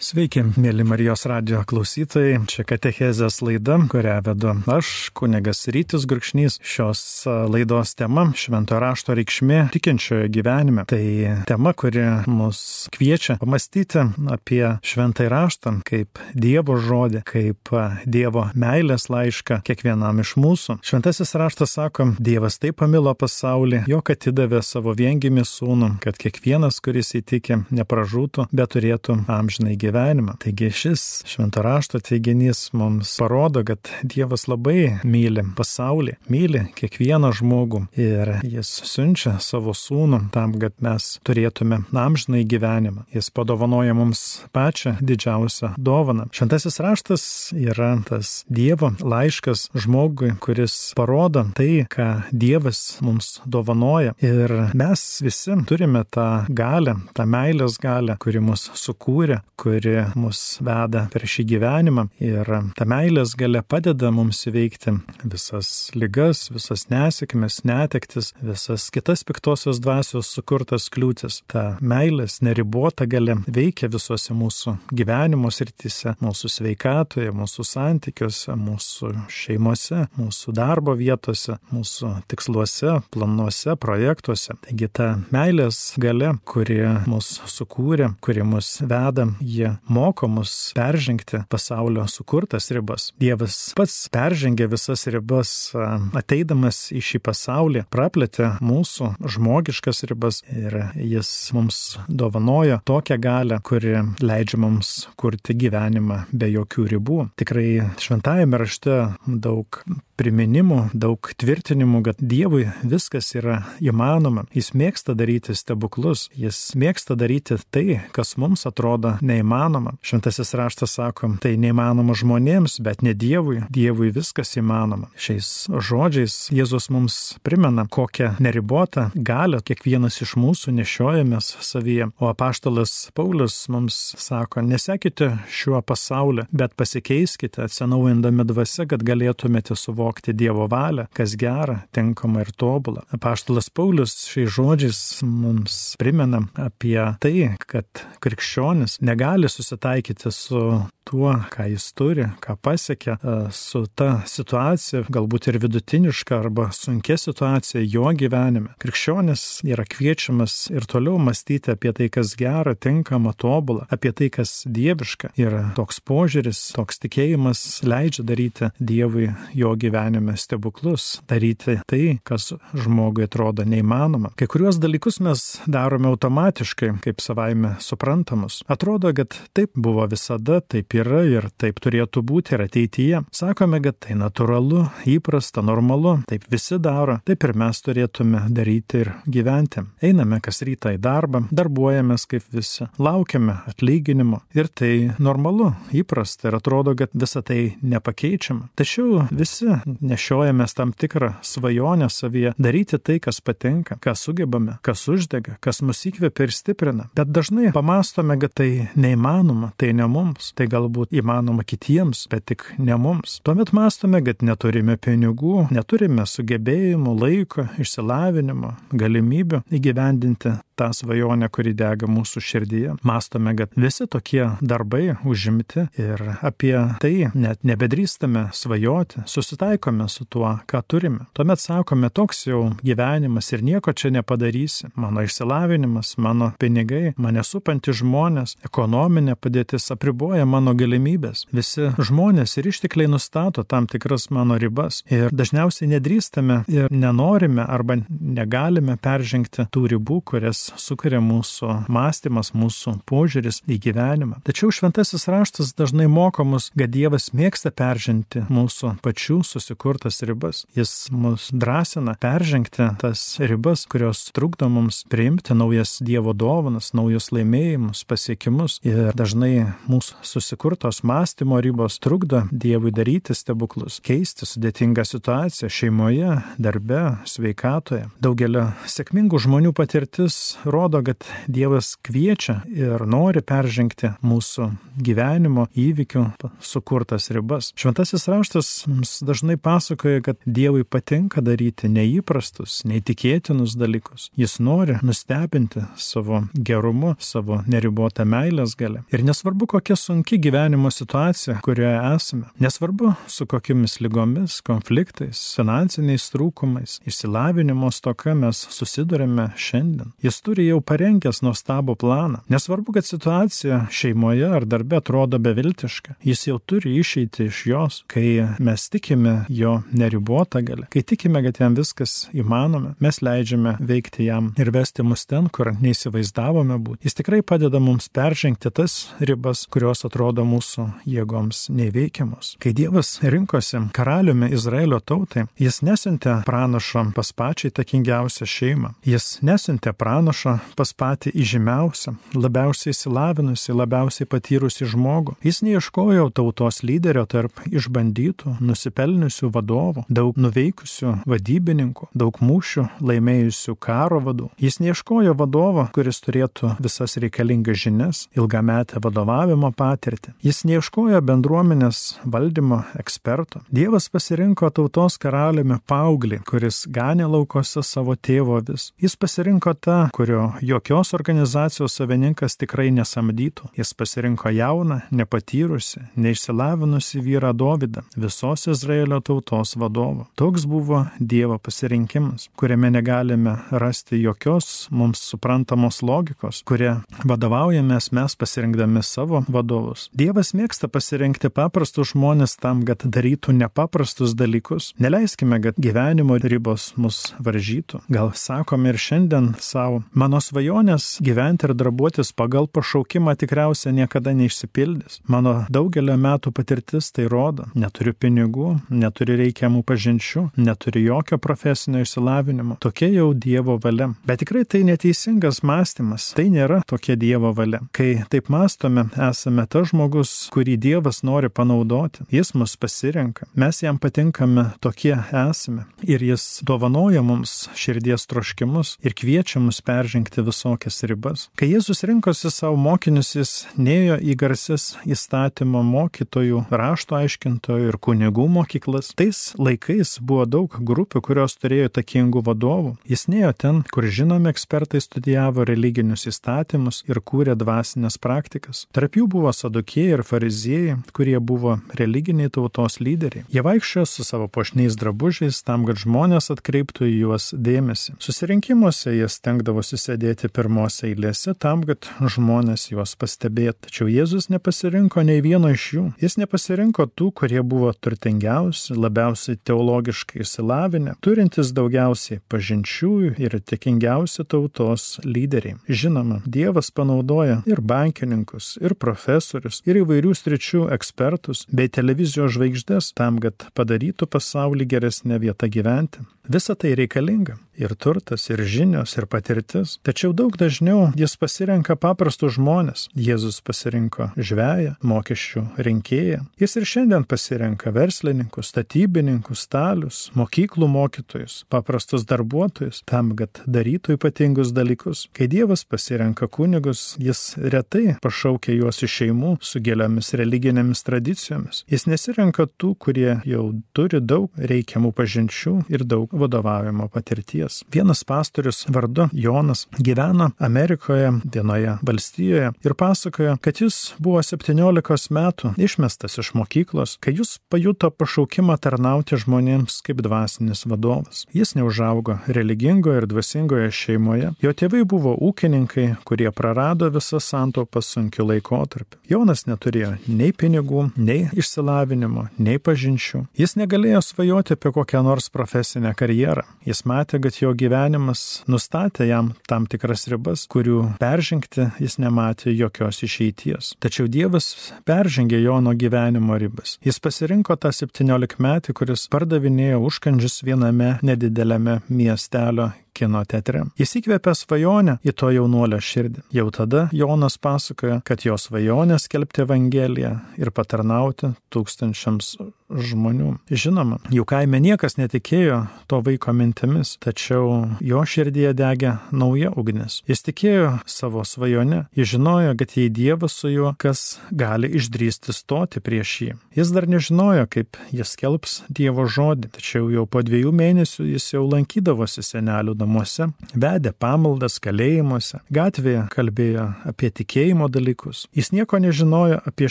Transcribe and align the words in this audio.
Sveiki, 0.00 0.40
mėly 0.56 0.80
Marijos 0.88 1.26
radio 1.28 1.58
klausytojai. 1.68 2.38
Čia 2.48 2.62
Katechezės 2.64 3.42
laida, 3.44 3.74
kurią 3.92 4.14
vedu 4.24 4.54
aš, 4.72 5.10
kunigas 5.12 5.66
Rytis 5.68 6.06
Gurkšnys. 6.08 6.54
Šios 6.64 7.02
laidos 7.28 7.92
tema- 7.98 8.24
švento 8.42 8.78
rašto 8.80 9.12
reikšmė 9.12 9.68
tikinčiojo 9.74 10.30
gyvenime. 10.32 10.86
Tai 10.88 11.44
tema, 11.44 11.74
kuri 11.76 12.24
mus 12.26 12.88
kviečia 12.96 13.36
pamastyti 13.42 14.00
apie 14.32 14.78
šventą 14.80 15.28
raštą 15.28 15.82
kaip 15.84 16.18
Dievo 16.32 16.80
žodį, 16.80 17.22
kaip 17.24 17.68
Dievo 18.06 18.48
meilės 18.56 19.10
laišką 19.12 19.60
kiekvienam 19.62 20.18
iš 20.20 20.34
mūsų. 20.40 20.80
Šventasis 20.80 21.34
raštas 21.34 21.76
sako, 21.76 22.16
Dievas 22.18 22.58
taip 22.58 22.76
pamilo 22.76 23.14
pasaulį, 23.14 23.84
jog 23.86 24.04
atidavė 24.08 24.64
savo 24.64 24.94
viengimį 24.94 25.44
sūnų, 25.44 26.00
kad 26.00 26.16
kiekvienas, 26.16 26.80
kuris 26.80 27.12
įtikė, 27.12 27.66
nepražūtų, 27.68 28.48
bet 28.50 28.70
turėtų 28.70 29.28
amžinai 29.28 29.76
gyvenimą 29.76 29.89
gyvenimą. 29.90 30.38
Taigi 30.38 30.70
šis 30.70 31.22
švento 31.26 31.62
rašto 31.62 32.00
teiginys 32.00 32.70
mums 32.72 33.16
parodo, 33.18 33.64
kad 33.64 33.90
Dievas 34.02 34.46
labai 34.48 35.00
myli 35.04 35.44
pasaulį, 35.56 36.16
myli 36.30 36.64
kiekvieną 36.78 37.32
žmogų 37.40 37.84
ir 37.98 38.36
jis 38.46 38.70
siunčia 38.86 39.36
savo 39.42 39.74
sūnų 39.76 40.22
tam, 40.34 40.54
kad 40.60 40.76
mes 40.82 41.18
turėtume 41.26 41.82
amžinai 41.92 42.44
gyvenimą. 42.48 43.04
Jis 43.14 43.30
padovanoja 43.34 43.94
mums 43.96 44.44
pačią 44.54 44.96
didžiausią 45.00 45.74
dovaną. 45.78 46.28
Šventasis 46.32 46.80
raštas 46.80 47.24
yra 47.56 47.92
tas 48.08 48.44
Dievo 48.48 48.92
laiškas 49.00 49.68
žmogui, 49.74 50.32
kuris 50.40 50.92
parodo 50.96 51.44
tai, 51.56 51.84
ką 51.90 52.08
Dievas 52.32 52.98
mums 53.04 53.40
dovanoja. 53.44 54.14
Ir 54.24 54.54
mes 54.76 55.04
visi 55.24 55.56
turime 55.66 56.04
tą 56.10 56.44
galę, 56.48 56.96
tą 57.16 57.26
meilės 57.26 57.78
galę, 57.82 58.16
kuri 58.20 58.42
mus 58.44 58.68
sukūrė, 58.78 59.40
kuri 59.60 59.79
kuri 59.80 60.04
mus 60.14 60.58
veda 60.60 61.06
per 61.12 61.22
šį 61.24 61.44
gyvenimą 61.54 62.02
ir 62.20 62.48
ta 62.76 62.84
meilės 62.84 63.32
gale 63.38 63.62
padeda 63.64 64.10
mums 64.12 64.42
įveikti 64.50 64.92
visas 65.24 65.70
lygas, 65.96 66.50
visas 66.52 66.84
nesėkmes, 66.92 67.62
netektis, 67.64 68.34
visas 68.44 68.90
kitas 68.92 69.24
piktosios 69.24 69.80
dvasios 69.80 70.28
sukurtas 70.34 70.90
kliūtis. 70.92 71.40
Ta 71.48 71.78
meilės 71.80 72.42
neribota 72.44 73.06
gale 73.08 73.38
veikia 73.48 73.88
visuose 73.88 74.36
mūsų 74.36 74.74
gyvenimo 74.92 75.48
srityse, 75.48 76.18
mūsų 76.20 76.52
sveikatoje, 76.58 77.32
mūsų 77.32 77.64
santykiuose, 77.70 78.58
mūsų 78.60 79.14
šeimose, 79.32 80.04
mūsų 80.20 80.56
darbo 80.60 80.96
vietose, 81.00 81.56
mūsų 81.72 82.12
tiksluose, 82.28 82.98
planuose, 83.14 83.78
projektuose. 83.80 84.58
Taigi 84.68 84.92
ta 84.92 85.08
meilės 85.32 85.94
gale, 85.96 86.34
kuri 86.44 86.82
mus 87.08 87.38
sukūrė, 87.48 88.12
kuri 88.20 88.44
mus 88.44 88.76
veda, 88.84 89.30
jie 89.70 89.78
moko 89.88 90.28
mus 90.28 90.72
peržengti 90.74 91.42
pasaulio 91.48 92.06
sukurtas 92.08 92.70
ribas. 92.70 93.12
Dievas 93.20 93.72
pats 93.76 94.08
peržengė 94.12 94.68
visas 94.70 95.06
ribas, 95.06 95.72
ateidamas 96.16 96.90
į 96.92 97.00
šį 97.00 97.20
pasaulį, 97.26 97.84
praplėtė 97.90 98.56
mūsų 98.60 99.14
žmogiškas 99.20 100.04
ribas 100.10 100.42
ir 100.50 100.92
jis 100.94 101.52
mums 101.54 101.98
dovanojo 102.08 102.80
tokią 102.84 103.20
galę, 103.20 103.60
kuri 103.62 103.96
leidžia 104.20 104.60
mums 104.60 105.08
kurti 105.16 105.54
gyvenimą 105.54 106.24
be 106.32 106.50
jokių 106.50 106.86
ribų. 106.94 107.20
Tikrai 107.40 107.68
šventajame 108.00 108.60
rašte 108.60 109.00
daug 109.26 109.82
priminimų, 110.20 110.90
daug 110.92 111.30
tvirtinimų, 111.40 112.02
kad 112.04 112.20
Dievui 112.20 112.66
viskas 112.84 113.30
yra 113.38 113.62
įmanoma. 113.80 114.44
Jis 114.56 114.72
mėgsta 114.76 115.14
daryti 115.16 115.54
stebuklus, 115.56 116.26
jis 116.36 116.58
mėgsta 116.78 117.16
daryti 117.18 117.56
tai, 117.72 118.02
kas 118.12 118.34
mums 118.40 118.66
atrodo 118.68 119.14
neįmanoma. 119.24 119.96
Šventasis 120.04 120.52
raštas 120.58 120.98
sako, 120.98 121.32
tai 121.40 121.54
neįmanoma 121.60 122.16
žmonėms, 122.18 122.78
bet 122.84 123.04
ne 123.06 123.14
Dievui. 123.16 123.62
Dievui 123.72 124.10
viskas 124.14 124.52
įmanoma. 124.60 125.08
Šiais 125.16 125.70
žodžiais 125.70 126.36
Jėzus 126.52 126.90
mums 126.92 127.18
primena, 127.46 127.86
kokią 127.88 128.34
neribotą 128.44 129.08
galę 129.14 129.62
kiekvienas 129.64 130.20
iš 130.24 130.36
mūsų 130.40 130.76
nešiojamės 130.76 131.54
savyje. 131.64 132.10
O 132.20 132.28
apaštalas 132.28 133.08
Paulius 133.16 133.62
mums 133.72 133.98
sako, 134.20 134.64
nesekite 134.66 135.32
šiuo 135.48 135.80
pasauliu, 135.86 136.44
bet 136.52 136.76
pasikeiskite 136.76 137.64
atsinaujindami 137.64 138.44
dvasia, 138.50 138.88
kad 138.90 139.04
galėtumėte 139.06 139.76
suvokti 139.78 140.09
suvokti 140.10 140.32
Dievo 140.32 140.66
valią, 140.66 141.06
kas 141.14 141.36
gera, 141.36 141.82
tinkama 141.92 142.40
ir 142.40 142.50
tobula. 142.56 143.02
Apaštalas 143.14 143.70
Paulius 143.70 144.26
šiais 144.26 144.50
žodžiais 144.50 145.22
mums 145.22 145.96
primena 145.98 146.42
apie 146.58 146.98
tai, 147.20 147.56
kad 147.66 147.86
krikščionis 148.20 148.98
negali 149.00 149.48
susitaikyti 149.48 150.30
su 150.30 150.86
tuo, 151.10 151.32
ką 151.50 151.66
jis 151.70 151.86
turi, 151.98 152.26
ką 152.42 152.56
pasiekia, 152.62 153.16
e, 153.18 153.36
su 153.50 153.84
ta 153.94 154.22
situacija, 154.26 155.04
galbūt 155.10 155.48
ir 155.50 155.58
vidutiniška 155.62 156.38
arba 156.38 156.68
sunkia 156.74 157.16
situacija 157.18 157.82
jo 157.82 158.10
gyvenime. 158.14 158.74
Krikščionis 158.82 159.62
yra 159.66 159.86
kviečiamas 159.90 160.70
ir 160.70 160.86
toliau 160.86 161.18
mąstyti 161.18 161.74
apie 161.74 161.92
tai, 161.96 162.08
kas 162.12 162.36
gera, 162.38 162.74
tinkama, 162.74 163.32
tobula, 163.34 163.86
apie 163.90 164.12
tai, 164.12 164.30
kas 164.30 164.62
dieviška. 164.66 165.32
Ir 165.40 165.56
toks 165.78 166.00
požiūris, 166.06 166.62
toks 166.76 167.02
tikėjimas 167.02 167.82
leidžia 167.86 168.26
daryti 168.26 168.70
Dievui 168.78 169.30
jo 169.56 169.74
gyvenime 170.00 170.36
stebuklus, 170.36 171.20
daryti 171.28 171.78
tai, 171.86 172.18
kas 172.24 172.52
žmogui 172.74 173.24
atrodo 173.24 173.64
neįmanoma. 173.68 174.32
Kai 174.36 174.48
kuriuos 174.48 174.78
dalykus 174.80 175.20
mes 175.20 175.60
darome 175.68 176.08
automatiškai, 176.08 176.94
kaip 177.04 177.20
savaime 177.20 177.74
suprantamus. 177.80 178.62
Atrodo, 178.68 179.12
kad 179.14 179.36
taip 179.52 179.74
buvo 179.74 180.06
visada, 180.08 180.60
taip 180.60 180.94
yra 180.96 181.22
ir 181.28 181.50
taip 181.60 181.80
turėtų 181.84 182.22
būti 182.24 182.56
ir 182.56 182.64
ateityje. 182.64 183.22
Sakome, 183.34 183.80
kad 183.84 183.98
tai 184.00 184.16
natūralu, 184.16 184.86
įprasta, 185.10 185.62
normalu, 185.64 186.16
taip 186.30 186.46
visi 186.50 186.80
daro, 186.80 187.18
taip 187.28 187.44
ir 187.44 187.54
mes 187.60 187.82
turėtume 187.84 188.46
daryti 188.48 189.04
ir 189.04 189.12
gyventi. 189.28 189.84
Einame 190.02 190.40
kas 190.40 190.62
rytą 190.64 190.94
į 190.96 191.02
darbą, 191.04 191.44
darbuojamės 191.52 192.26
kaip 192.30 192.48
visi, 192.54 192.88
laukiame 192.98 193.60
atlyginimo 193.68 194.40
ir 194.56 194.72
tai 194.72 194.94
normalu, 195.20 195.74
įprasta 195.92 196.48
ir 196.48 196.58
atrodo, 196.60 196.96
kad 196.96 197.12
visa 197.14 197.44
tai 197.44 197.74
nepakeičiama. 197.84 198.70
Tačiau 198.80 199.26
visi 199.30 199.68
nešiojamės 199.86 200.76
tam 200.76 200.92
tikrą 200.92 201.32
svajonę 201.46 202.10
savyje 202.10 202.54
daryti 202.58 202.98
tai, 202.98 203.20
kas 203.22 203.40
patinka, 203.44 203.96
ką 204.02 204.14
sugebame, 204.18 204.78
kas 204.86 205.06
uždega, 205.10 205.56
kas 205.64 205.82
mus 205.86 206.02
įkvepia 206.10 206.48
ir 206.48 206.54
stiprina. 206.54 207.08
Bet 207.16 207.32
dažnai 207.32 207.72
pamastome, 207.76 208.36
kad 208.40 208.54
tai 208.60 208.70
neįmanoma, 209.00 209.72
tai 209.80 209.92
ne 209.96 210.08
mums, 210.10 210.52
tai 210.58 210.68
gal 210.70 210.80
galbūt 210.80 211.12
įmanoma 211.14 211.64
kitiems, 211.64 212.26
bet 212.30 212.46
tik 212.50 212.64
ne 212.78 212.96
mums. 212.96 213.40
Tuomet 213.44 213.72
mastome, 213.76 214.22
kad 214.24 214.42
neturime 214.42 214.96
pinigų, 214.96 215.68
neturime 215.74 216.26
sugebėjimų, 216.26 217.14
laiko, 217.20 217.68
išsilavinimo, 217.80 218.74
galimybių 218.92 219.62
įgyvendinti 219.70 220.56
tą 220.80 220.88
svajonę, 220.96 221.48
kuri 221.52 221.74
dega 221.76 222.08
mūsų 222.08 222.40
širdyje. 222.40 222.94
Mastome, 223.04 223.52
kad 223.58 223.74
visi 223.76 224.06
tokie 224.08 224.46
darbai 224.64 225.16
užimti 225.28 225.86
ir 226.00 226.22
apie 226.40 226.74
tai 227.02 227.28
net 227.34 227.66
nebedrįstame 227.68 228.46
svajoti, 228.56 229.26
susitaikome 229.70 230.08
su 230.08 230.24
tuo, 230.24 230.58
ką 230.66 230.82
turime. 230.82 231.18
Tuomet 231.32 231.60
sakome, 231.60 232.10
toks 232.10 232.46
jau 232.46 232.72
gyvenimas 232.82 233.52
ir 233.52 233.62
nieko 233.62 233.92
čia 233.92 234.10
nepadarysi. 234.10 234.88
Mano 234.94 235.22
išsilavinimas, 235.22 236.16
mano 236.18 236.52
pinigai, 236.58 237.12
mane 237.16 237.42
supanti 237.44 237.92
žmonės, 237.92 238.56
ekonominė 238.64 239.36
padėtis 239.36 239.90
apriboja 239.92 240.46
mano 240.46 240.74
galimybės. 240.74 241.46
Visi 241.52 241.90
žmonės 241.98 242.56
ir 242.58 242.70
ištikliai 242.70 243.08
nustato 243.08 243.62
tam 243.62 243.86
tikras 243.86 244.30
mano 244.30 244.58
ribas 244.58 245.04
ir 245.10 245.30
dažniausiai 245.30 245.90
nedrįstame 245.94 246.64
ir 246.68 246.90
nenorime 246.90 247.62
arba 247.62 248.00
negalime 248.10 248.96
peržengti 248.96 249.68
tų 249.70 249.86
ribų, 249.94 250.20
kurias 250.24 250.72
sukuria 250.76 251.20
mūsų 251.20 251.84
mąstymas, 251.88 252.52
mūsų 252.54 252.98
požiūris 253.06 253.62
į 253.70 253.78
gyvenimą. 253.86 254.42
Tačiau 254.44 254.72
šventasis 254.74 255.28
raštas 255.30 255.74
dažnai 255.78 256.08
moko 256.10 256.44
mus, 256.44 256.70
kad 256.74 256.90
Dievas 256.90 257.30
mėgsta 257.36 257.70
peržengti 257.70 258.42
mūsų 258.50 258.96
pačių 259.04 259.40
susikurtas 259.60 260.22
ribas. 260.26 260.64
Jis 260.76 261.10
mus 261.12 261.50
drąsina 261.52 262.16
peržengti 262.20 262.88
tas 263.00 263.36
ribas, 263.40 263.84
kurios 263.90 264.30
trukdo 264.34 264.70
mums 264.72 265.04
priimti 265.12 265.54
naujas 265.54 265.98
Dievo 266.00 266.32
dovanas, 266.32 266.94
naujus 266.96 267.30
laimėjimus, 267.36 268.02
pasiekimus. 268.08 268.80
Ir 268.86 269.12
dažnai 269.16 269.70
mūsų 269.90 270.24
susikurtas 270.24 270.70
sukurtos 270.70 271.02
mąstymo 271.02 271.60
ribos 271.60 271.98
trukdo 271.98 272.42
Dievui 272.52 272.92
daryti 272.92 273.34
stebuklus, 273.34 274.00
keisti 274.00 274.46
sudėtingą 274.46 275.04
situaciją 275.04 275.68
šeimoje, 275.68 276.36
darbe, 276.58 277.16
sveikatoje. 277.24 278.08
Daugelio 278.20 278.68
sėkmingų 278.86 279.40
žmonių 279.44 279.72
patirtis 279.72 280.58
rodo, 280.64 281.02
kad 281.02 281.24
Dievas 281.48 281.96
kviečia 282.02 282.60
ir 282.68 283.06
nori 283.06 283.42
peržengti 283.42 284.12
mūsų 284.22 284.70
gyvenimo 285.00 285.66
įvykių 285.74 286.26
sukurtas 286.60 287.30
ribas. 287.34 287.72
Šventasis 287.74 288.28
raštas 288.28 288.70
mums 288.90 289.18
dažnai 289.24 289.49
pasakoja, 289.56 290.20
kad 290.22 290.36
Dievui 290.46 290.84
patinka 290.84 291.42
daryti 291.44 291.88
neįprastus, 291.90 292.80
neįtikėtinus 292.88 293.76
dalykus. 293.80 294.28
Jis 294.38 294.58
nori 294.62 294.98
nustebinti 295.02 295.84
savo 295.96 296.44
gerumu, 296.54 297.14
savo 297.18 297.60
neribotą 297.70 298.26
meilės 298.28 298.76
galę. 298.78 299.04
Ir 299.14 299.24
nesvarbu, 299.26 299.68
kokia 299.74 299.96
sunki 299.98 300.38
gyvenimo 300.42 300.90
situacija, 300.94 301.60
kurioje 301.64 301.98
esame, 302.14 302.50
nesvarbu, 302.62 303.14
su 303.30 303.46
kokiamis 303.50 303.98
lygomis, 304.04 304.60
konfliktais, 304.66 305.40
finansiniais 305.56 306.28
trūkumais, 306.34 306.98
išsilavinimo 307.08 307.90
stoka 307.94 308.34
mes 308.34 308.64
susidurime 308.70 309.50
šiandien. 309.56 310.12
Jis 310.24 310.40
turi 310.44 310.66
jau 310.68 310.80
parengęs 310.84 311.42
nuostabų 311.44 311.96
planą. 312.00 312.42
Nesvarbu, 312.52 312.94
kad 312.96 313.06
situacija 313.06 313.84
šeimoje 313.90 314.48
ar 314.50 314.66
darbe 314.68 315.00
atrodo 315.00 315.38
beviltiška, 315.42 316.16
jis 316.26 316.46
jau 316.48 316.58
turi 316.58 316.96
išeiti 317.00 317.48
iš 317.50 317.64
jos, 317.66 318.02
kai 318.10 318.56
mes 318.58 318.88
tikime 318.92 319.39
jo 319.48 319.80
neribotą 319.92 320.62
galę, 320.64 320.86
kai 320.90 321.02
tikime, 321.02 321.42
kad 321.42 321.60
jam 321.60 321.76
viskas 321.78 322.28
įmanoma, 322.36 322.94
mes 323.00 323.20
leidžiame 323.24 323.76
veikti 323.80 324.26
jam 324.28 324.52
ir 324.60 324.70
vesti 324.74 325.04
mus 325.06 325.26
ten, 325.30 325.48
kur 325.52 325.72
neįsivaizdavome 325.72 326.78
būti. 326.82 327.06
Jis 327.08 327.16
tikrai 327.20 327.40
padeda 327.46 327.80
mums 327.82 328.08
peržengti 328.12 328.70
tas 328.74 328.98
ribas, 329.20 329.66
kurios 329.70 330.04
atrodo 330.08 330.44
mūsų 330.48 330.86
jėgoms 331.08 331.68
neįveikiamos. 331.74 332.54
Kai 332.60 332.72
Dievas 332.76 333.16
rinkosi 333.22 333.80
karaliumi 333.96 334.50
Izraelio 334.54 335.00
tautai, 335.00 335.46
jis 335.60 335.80
nesintė 335.86 336.40
pranašo 336.46 337.06
pas 337.16 337.32
pačią 337.36 337.70
įtakingiausią 337.70 338.48
šeimą. 338.48 338.92
Jis 339.06 339.38
nesintė 339.46 339.92
pranašo 339.96 340.58
pas 340.76 340.92
patį 340.92 341.32
įžymiausią, 341.40 342.16
labiausiai 342.36 342.94
įsilavinusi, 342.94 343.74
labiausiai 343.76 344.28
patyrusi 344.30 344.88
žmogų. 344.90 345.36
Jis 345.46 345.62
neieškojo 345.66 346.28
tautos 346.36 346.82
lyderio 346.86 347.26
tarp 347.30 347.62
išbandytų, 347.70 348.56
nusipelniusių 348.60 349.29
vadovų, 349.54 350.04
daug 350.08 350.38
nuveikusių 350.40 351.14
vadybininkų, 351.30 352.10
daug 352.14 352.40
mūšių 352.42 352.86
laimėjusių 353.04 353.76
karo 353.80 354.20
vadų. 354.24 354.50
Jis 354.60 354.80
neieškojo 354.82 355.34
vadovo, 355.38 355.86
kuris 355.94 356.20
turėtų 356.24 356.74
visas 356.82 357.16
reikalingas 357.20 357.80
žinias, 357.84 358.22
ilgametę 358.36 359.00
vadovavimo 359.02 359.70
patirtį. 359.76 360.34
Jis 360.44 360.64
neieškojo 360.68 361.20
bendruomenės 361.24 362.20
valdymo 362.24 362.82
eksperto. 363.00 363.62
Dievas 363.70 364.08
pasirinko 364.12 364.70
tautos 364.74 365.18
karaliumi 365.20 365.80
paauglį, 365.88 366.42
kuris 366.48 366.84
ganė 366.90 367.28
laukose 367.30 367.84
savo 367.86 368.16
tėvo 368.16 368.60
vis. 368.66 368.90
Jis 369.00 369.16
pasirinko 369.20 369.74
tą, 369.74 369.98
kurio 370.16 370.50
jokios 370.64 371.14
organizacijos 371.16 371.96
savininkas 372.00 372.58
tikrai 372.60 372.90
nesamdytų. 372.94 373.70
Jis 373.78 373.94
pasirinko 373.96 374.52
jauną, 374.54 375.00
nepatyrusi, 375.14 376.04
neišsilavinusi 376.16 377.22
vyrą 377.24 377.52
Dovydą, 377.56 378.04
visos 378.16 378.66
Izraelio 378.70 379.19
tautos 379.24 379.76
vadovą. 379.76 380.26
Toks 380.38 380.66
buvo 380.66 381.04
Dievo 381.20 381.58
pasirinkimas, 381.58 382.48
kuriame 382.56 382.90
negalime 382.90 383.56
rasti 383.70 384.20
jokios 384.22 384.88
mums 384.90 385.22
suprantamos 385.30 386.00
logikos, 386.02 386.62
kurie 386.66 386.94
vadovaujamės 387.24 388.10
mes 388.16 388.36
pasirinkdami 388.36 389.02
savo 389.06 389.44
vadovus. 389.48 390.08
Dievas 390.16 390.52
mėgsta 390.56 390.88
pasirinkti 390.92 391.50
paprastus 391.54 392.12
žmonės 392.14 392.56
tam, 392.60 392.84
kad 392.88 393.04
darytų 393.04 393.54
nepaprastus 393.56 394.34
dalykus. 394.38 394.92
Neleiskime, 395.00 395.60
kad 395.62 395.78
gyvenimo 395.80 396.38
ribos 396.40 396.92
mus 396.96 397.34
varžytų. 397.40 398.02
Gal 398.12 398.32
sakome 398.34 398.92
ir 398.92 398.98
šiandien 399.00 399.52
savo, 399.60 400.02
mano 400.12 400.40
svajonės 400.42 401.18
gyventi 401.24 401.68
ir 401.68 401.74
darbuotis 401.78 402.32
pagal 402.36 402.68
pašaukimą 402.70 403.36
tikriausiai 403.40 403.94
niekada 403.96 404.34
neišsipildys. 404.36 405.20
Mano 405.30 405.64
daugelio 405.72 406.16
metų 406.20 406.52
patirtis 406.56 407.10
tai 407.14 407.28
rodo. 407.30 407.68
Neturiu 407.74 408.14
pinigų, 408.14 408.74
neturiu 408.88 409.09
reikiamų 409.18 409.82
pažinčių, 409.86 410.50
neturiu 410.60 411.02
jokio 411.06 411.38
profesinio 411.38 412.04
išsilavinimo. 412.04 412.76
Tokia 412.80 413.08
jau 413.12 413.30
Dievo 413.34 413.78
valia. 413.82 414.10
Bet 414.26 414.42
tikrai 414.44 414.64
tai 414.64 414.82
neteisingas 414.86 415.62
mąstymas. 415.66 416.30
Tai 416.36 416.46
nėra 416.52 416.80
tokia 416.86 417.16
Dievo 417.20 417.52
valia. 417.56 417.80
Kai 417.96 418.22
taip 418.30 418.50
mąstome, 418.52 419.08
esame 419.30 419.66
tas 419.70 419.90
žmogus, 419.90 420.34
kurį 420.54 420.76
Dievas 420.80 421.22
nori 421.26 421.50
panaudoti. 421.50 422.24
Jis 422.30 422.54
mus 422.54 422.76
pasirenka. 422.80 423.48
Mes 423.54 423.82
jam 423.82 423.98
patinkame 423.98 424.70
tokie 424.80 425.16
esame. 425.16 425.86
Ir 426.06 426.22
jis 426.24 426.60
dovanoja 426.66 427.22
mums 427.26 427.68
širdies 427.78 428.26
troškimus 428.30 428.96
ir 429.04 429.14
kviečia 429.16 429.60
mus 429.62 429.80
peržengti 429.84 430.44
visokias 430.46 431.02
ribas. 431.08 431.48
Kai 431.58 431.70
Jėzus 431.72 432.04
rinkosi 432.06 432.50
savo 432.52 432.78
mokinius, 432.80 433.34
jis 433.36 433.52
neėjo 433.80 434.18
į 434.20 434.36
garsis 434.40 434.94
įstatymo 435.08 435.82
mokytojų, 435.86 436.64
rašto 436.70 437.18
aiškintojų 437.18 437.90
ir 437.90 437.98
kunigų 438.02 438.46
mokyklas. 438.52 438.99
Tais 439.16 439.40
laikais 439.58 440.18
buvo 440.20 440.44
daug 440.46 440.76
grupių, 440.90 441.22
kurios 441.24 441.56
turėjo 441.60 441.90
takingų 442.00 442.42
vadovų. 442.46 442.94
Jis 443.08 443.26
neėjo 443.32 443.52
ten, 443.64 443.80
kur 443.92 444.06
žinomi 444.06 444.50
ekspertai 444.52 445.00
studijavo 445.02 445.64
religinius 445.68 446.26
įstatymus 446.30 447.02
ir 447.08 447.20
kūrė 447.24 447.56
dvasinės 447.58 448.18
praktikas. 448.22 448.84
Tarp 448.96 449.18
jų 449.18 449.26
buvo 449.30 449.52
sadukėjai 449.54 450.18
ir 450.18 450.24
fariziejai, 450.26 450.96
kurie 451.16 451.36
buvo 451.40 451.78
religiniai 451.98 452.52
tautos 452.52 453.00
lyderiai. 453.00 453.44
Jie 453.52 453.64
vaikščiojo 453.66 454.06
su 454.08 454.26
savo 454.26 454.48
pošniais 454.48 454.98
drabužiais 455.00 455.62
tam, 455.66 455.86
kad 455.88 456.00
žmonės 456.00 456.50
atkreiptų 456.54 457.08
į 457.10 457.16
juos 457.24 457.50
dėmesį. 457.56 458.16
Susirinkimuose 458.22 459.14
jie 459.16 459.28
stengdavosi 459.30 459.98
sėdėti 460.00 460.50
pirmose 460.52 461.10
eilėse 461.10 461.54
tam, 461.60 461.84
kad 461.88 462.08
žmonės 462.20 462.88
juos 462.92 463.16
pastebėtų. 463.20 463.88
Tačiau 463.88 464.08
Jėzus 464.10 464.50
nepasirinko 464.52 465.22
nei 465.26 465.42
vieno 465.44 465.70
iš 465.74 465.86
jų. 465.94 466.04
Jis 466.22 466.36
nepasirinko 466.40 467.06
tų, 467.14 467.30
kurie 467.36 467.60
buvo 467.66 467.92
turtingiausi, 467.92 468.79
labiausiai 468.94 469.58
teologiškai 469.66 470.40
išsilavinę, 470.44 471.16
turintys 471.24 471.74
daugiausiai 471.76 472.40
pažinčių 472.50 473.12
ir 473.42 473.58
tikingiausi 473.60 474.46
tautos 474.48 475.18
lyderiai. 475.26 475.76
Žinoma, 475.88 476.40
Dievas 476.46 476.90
panaudoja 476.94 477.60
ir 477.68 477.82
bankininkus, 477.84 478.76
ir 478.80 478.96
profesorius, 478.96 479.82
ir 479.86 480.00
įvairių 480.02 480.34
stričių 480.36 480.86
ekspertus 480.96 481.66
bei 481.70 481.92
televizijos 481.92 482.56
žvaigždės 482.56 483.12
tam, 483.18 483.40
kad 483.42 483.68
padarytų 483.76 484.30
pasaulį 484.30 484.88
geresnę 484.94 485.40
vietą 485.42 485.68
gyventi. 485.70 486.24
Visa 486.50 486.74
tai 486.74 486.96
reikalinga 486.98 487.54
ir 487.80 487.94
turtas, 487.94 488.48
ir 488.50 488.60
žinios, 488.66 489.14
ir 489.16 489.26
patirtis. 489.30 489.98
Tačiau 490.04 490.32
daug 490.36 490.56
dažniau 490.58 491.12
jis 491.16 491.36
pasirenka 491.40 491.94
paprastus 491.96 492.56
žmonės. 492.58 493.06
Jėzus 493.14 493.60
pasirinko 493.64 494.32
žvėją, 494.34 494.96
mokesčių 495.06 495.62
rinkėją. 495.78 496.40
Jis 496.60 496.76
ir 496.76 496.88
šiandien 496.90 497.24
pasirenka 497.30 497.92
verslininkus, 497.94 498.72
statybininkus, 498.74 499.62
stalius, 499.68 500.18
mokyklų 500.36 500.88
mokytojus, 500.90 501.60
paprastus 501.72 502.26
darbuotojus, 502.28 503.04
tam, 503.08 503.30
kad 503.38 503.62
darytų 503.70 504.18
ypatingus 504.18 504.74
dalykus. 504.76 505.28
Kai 505.36 505.46
Dievas 505.50 505.86
pasirenka 505.86 506.50
kunigus, 506.50 507.14
jis 507.22 507.54
retai 507.62 508.16
pašaukia 508.20 508.74
juos 508.74 509.00
iš 509.06 509.20
šeimų 509.20 509.54
su 509.64 509.80
giliomis 509.86 510.34
religinėmis 510.34 511.06
tradicijomis. 511.06 511.84
Jis 511.90 512.08
nesirenka 512.10 512.66
tų, 512.74 512.92
kurie 513.06 513.38
jau 513.46 513.70
turi 513.96 514.20
daug 514.20 514.50
reikiamų 514.58 515.14
pažinčių 515.16 515.78
ir 515.94 516.04
daug 516.04 516.39
vadovavimo 516.40 517.08
patirties. 517.12 517.82
Vienas 517.92 518.24
pastorius 518.24 518.86
vardu 518.88 519.28
Jonas 519.32 519.86
gyveno 519.98 520.50
Amerikoje 520.58 521.32
vienoje 521.44 521.96
valstijoje 522.02 522.72
ir 522.84 522.94
pasakojo, 522.94 523.56
kad 523.60 523.80
jis 523.80 524.14
buvo 524.18 524.42
17 524.42 525.30
metų 525.30 525.74
išmestas 525.76 526.38
iš 526.40 526.52
mokyklos, 526.54 527.16
kai 527.20 527.34
jis 527.36 527.58
pajuto 527.68 528.10
pašaukimą 528.10 528.76
tarnauti 528.80 529.38
žmonėms 529.40 530.00
kaip 530.06 530.22
dvasinis 530.24 530.86
vadovas. 530.86 531.44
Jis 531.52 531.74
neužaugo 531.78 532.38
religingoje 532.46 533.22
ir 533.22 533.26
dvasingoje 533.26 533.90
šeimoje. 533.90 534.52
Jo 534.62 534.72
tėvai 534.72 535.04
buvo 535.08 535.34
ūkininkai, 535.48 536.06
kurie 536.24 536.50
prarado 536.54 537.10
visą 537.12 537.40
santopą 537.40 538.02
sunkiu 538.04 538.46
laikotarpiu. 538.48 539.20
Jonas 539.30 539.66
neturėjo 539.68 540.16
nei 540.26 540.52
pinigų, 540.52 541.10
nei 541.16 541.48
išsilavinimo, 541.56 542.48
nei 542.58 542.80
pažinčių. 542.82 543.44
Jis 543.58 543.76
negalėjo 543.80 544.22
svajoti 544.24 544.76
apie 544.76 544.92
kokią 544.96 545.22
nors 545.26 545.50
profesinę 545.52 546.14
karjerą. 546.20 546.66
Jis 546.86 547.02
matė, 547.08 547.40
kad 547.42 547.56
jo 547.60 547.72
gyvenimas 547.76 548.62
nustatė 548.70 549.26
jam 549.30 549.52
tam 549.70 549.88
tikras 549.90 550.26
ribas, 550.32 550.66
kurių 550.70 551.16
peržengti 551.20 551.88
jis 552.02 552.18
nematė 552.22 552.74
jokios 552.76 553.22
išeities. 553.26 553.94
Tačiau 554.02 554.28
Dievas 554.30 554.70
peržengė 555.08 555.60
Jono 555.64 555.94
gyvenimo 555.96 556.58
ribas. 556.60 556.98
Jis 557.04 557.20
pasirinko 557.22 557.76
tą 557.80 557.92
17 557.96 558.60
metį, 558.60 558.96
kuris 558.96 559.26
pardavinėjo 559.32 560.00
užkandžius 560.08 560.62
viename 560.66 561.16
nedidelėme 561.26 562.00
miestelio 562.08 562.90
kino 563.16 563.42
teatre. 563.48 563.84
Jis 564.00 564.16
įkvėpė 564.20 564.54
svajonę 564.56 565.18
į 565.26 565.34
to 565.36 565.52
jaunuolio 565.54 566.00
širdį. 566.02 566.44
Jau 566.56 566.68
tada 566.74 567.06
Jonas 567.16 567.58
pasakoja, 567.60 568.20
kad 568.26 568.44
jo 568.46 568.58
svajonė 568.60 569.20
skelbti 569.22 569.64
Evangeliją 569.66 570.36
ir 570.60 570.72
patarnauti 570.74 571.54
tūkstančiams 571.74 572.54
žmonių. 572.90 573.54
Žinoma, 573.70 574.18
jų 574.34 574.44
kaime 574.48 574.80
niekas 574.82 575.16
netikėjo 575.20 575.84
to 576.10 576.20
vaiko 576.26 576.52
mintimis, 576.56 577.14
tačiau 577.22 577.96
jo 578.02 578.22
širdyje 578.26 578.72
degė 578.78 579.16
nauja 579.30 579.70
ugnis. 579.78 580.20
Jis 580.28 580.42
tikėjo 580.48 580.92
savo 581.06 581.44
svajone, 581.46 582.04
jis 582.18 582.32
žinojo, 582.34 582.74
kad 582.80 582.96
jei 582.98 583.12
Dievas 583.14 583.54
su 583.60 583.70
juo, 583.70 583.94
kas 584.00 584.40
gali 584.50 584.90
išdrysti 584.98 585.54
stoti 585.54 586.02
prieš 586.02 586.34
jį. 586.42 586.50
Jis 586.78 586.92
dar 586.94 587.06
nežinojo, 587.10 587.66
kaip 587.70 587.98
jis 588.14 588.34
kelbs 588.40 588.80
Dievo 588.88 589.26
žodį, 589.30 589.70
tačiau 589.76 590.10
jau 590.12 590.26
po 590.26 590.42
dviejų 590.46 590.74
mėnesių 590.74 591.28
jis 591.30 591.50
jau 591.54 591.64
lankydavosi 591.68 592.44
senelių 592.46 592.96
namuose, 593.00 593.50
vedė 593.74 594.12
pamaldas 594.12 594.78
kalėjimuose, 594.84 595.62
gatvėje 595.72 596.28
kalbėjo 596.34 596.86
apie 597.10 597.32
tikėjimo 597.40 597.90
dalykus. 597.92 598.46
Jis 598.56 598.72
nieko 598.76 599.00
nežinojo 599.02 599.60
apie 599.66 599.90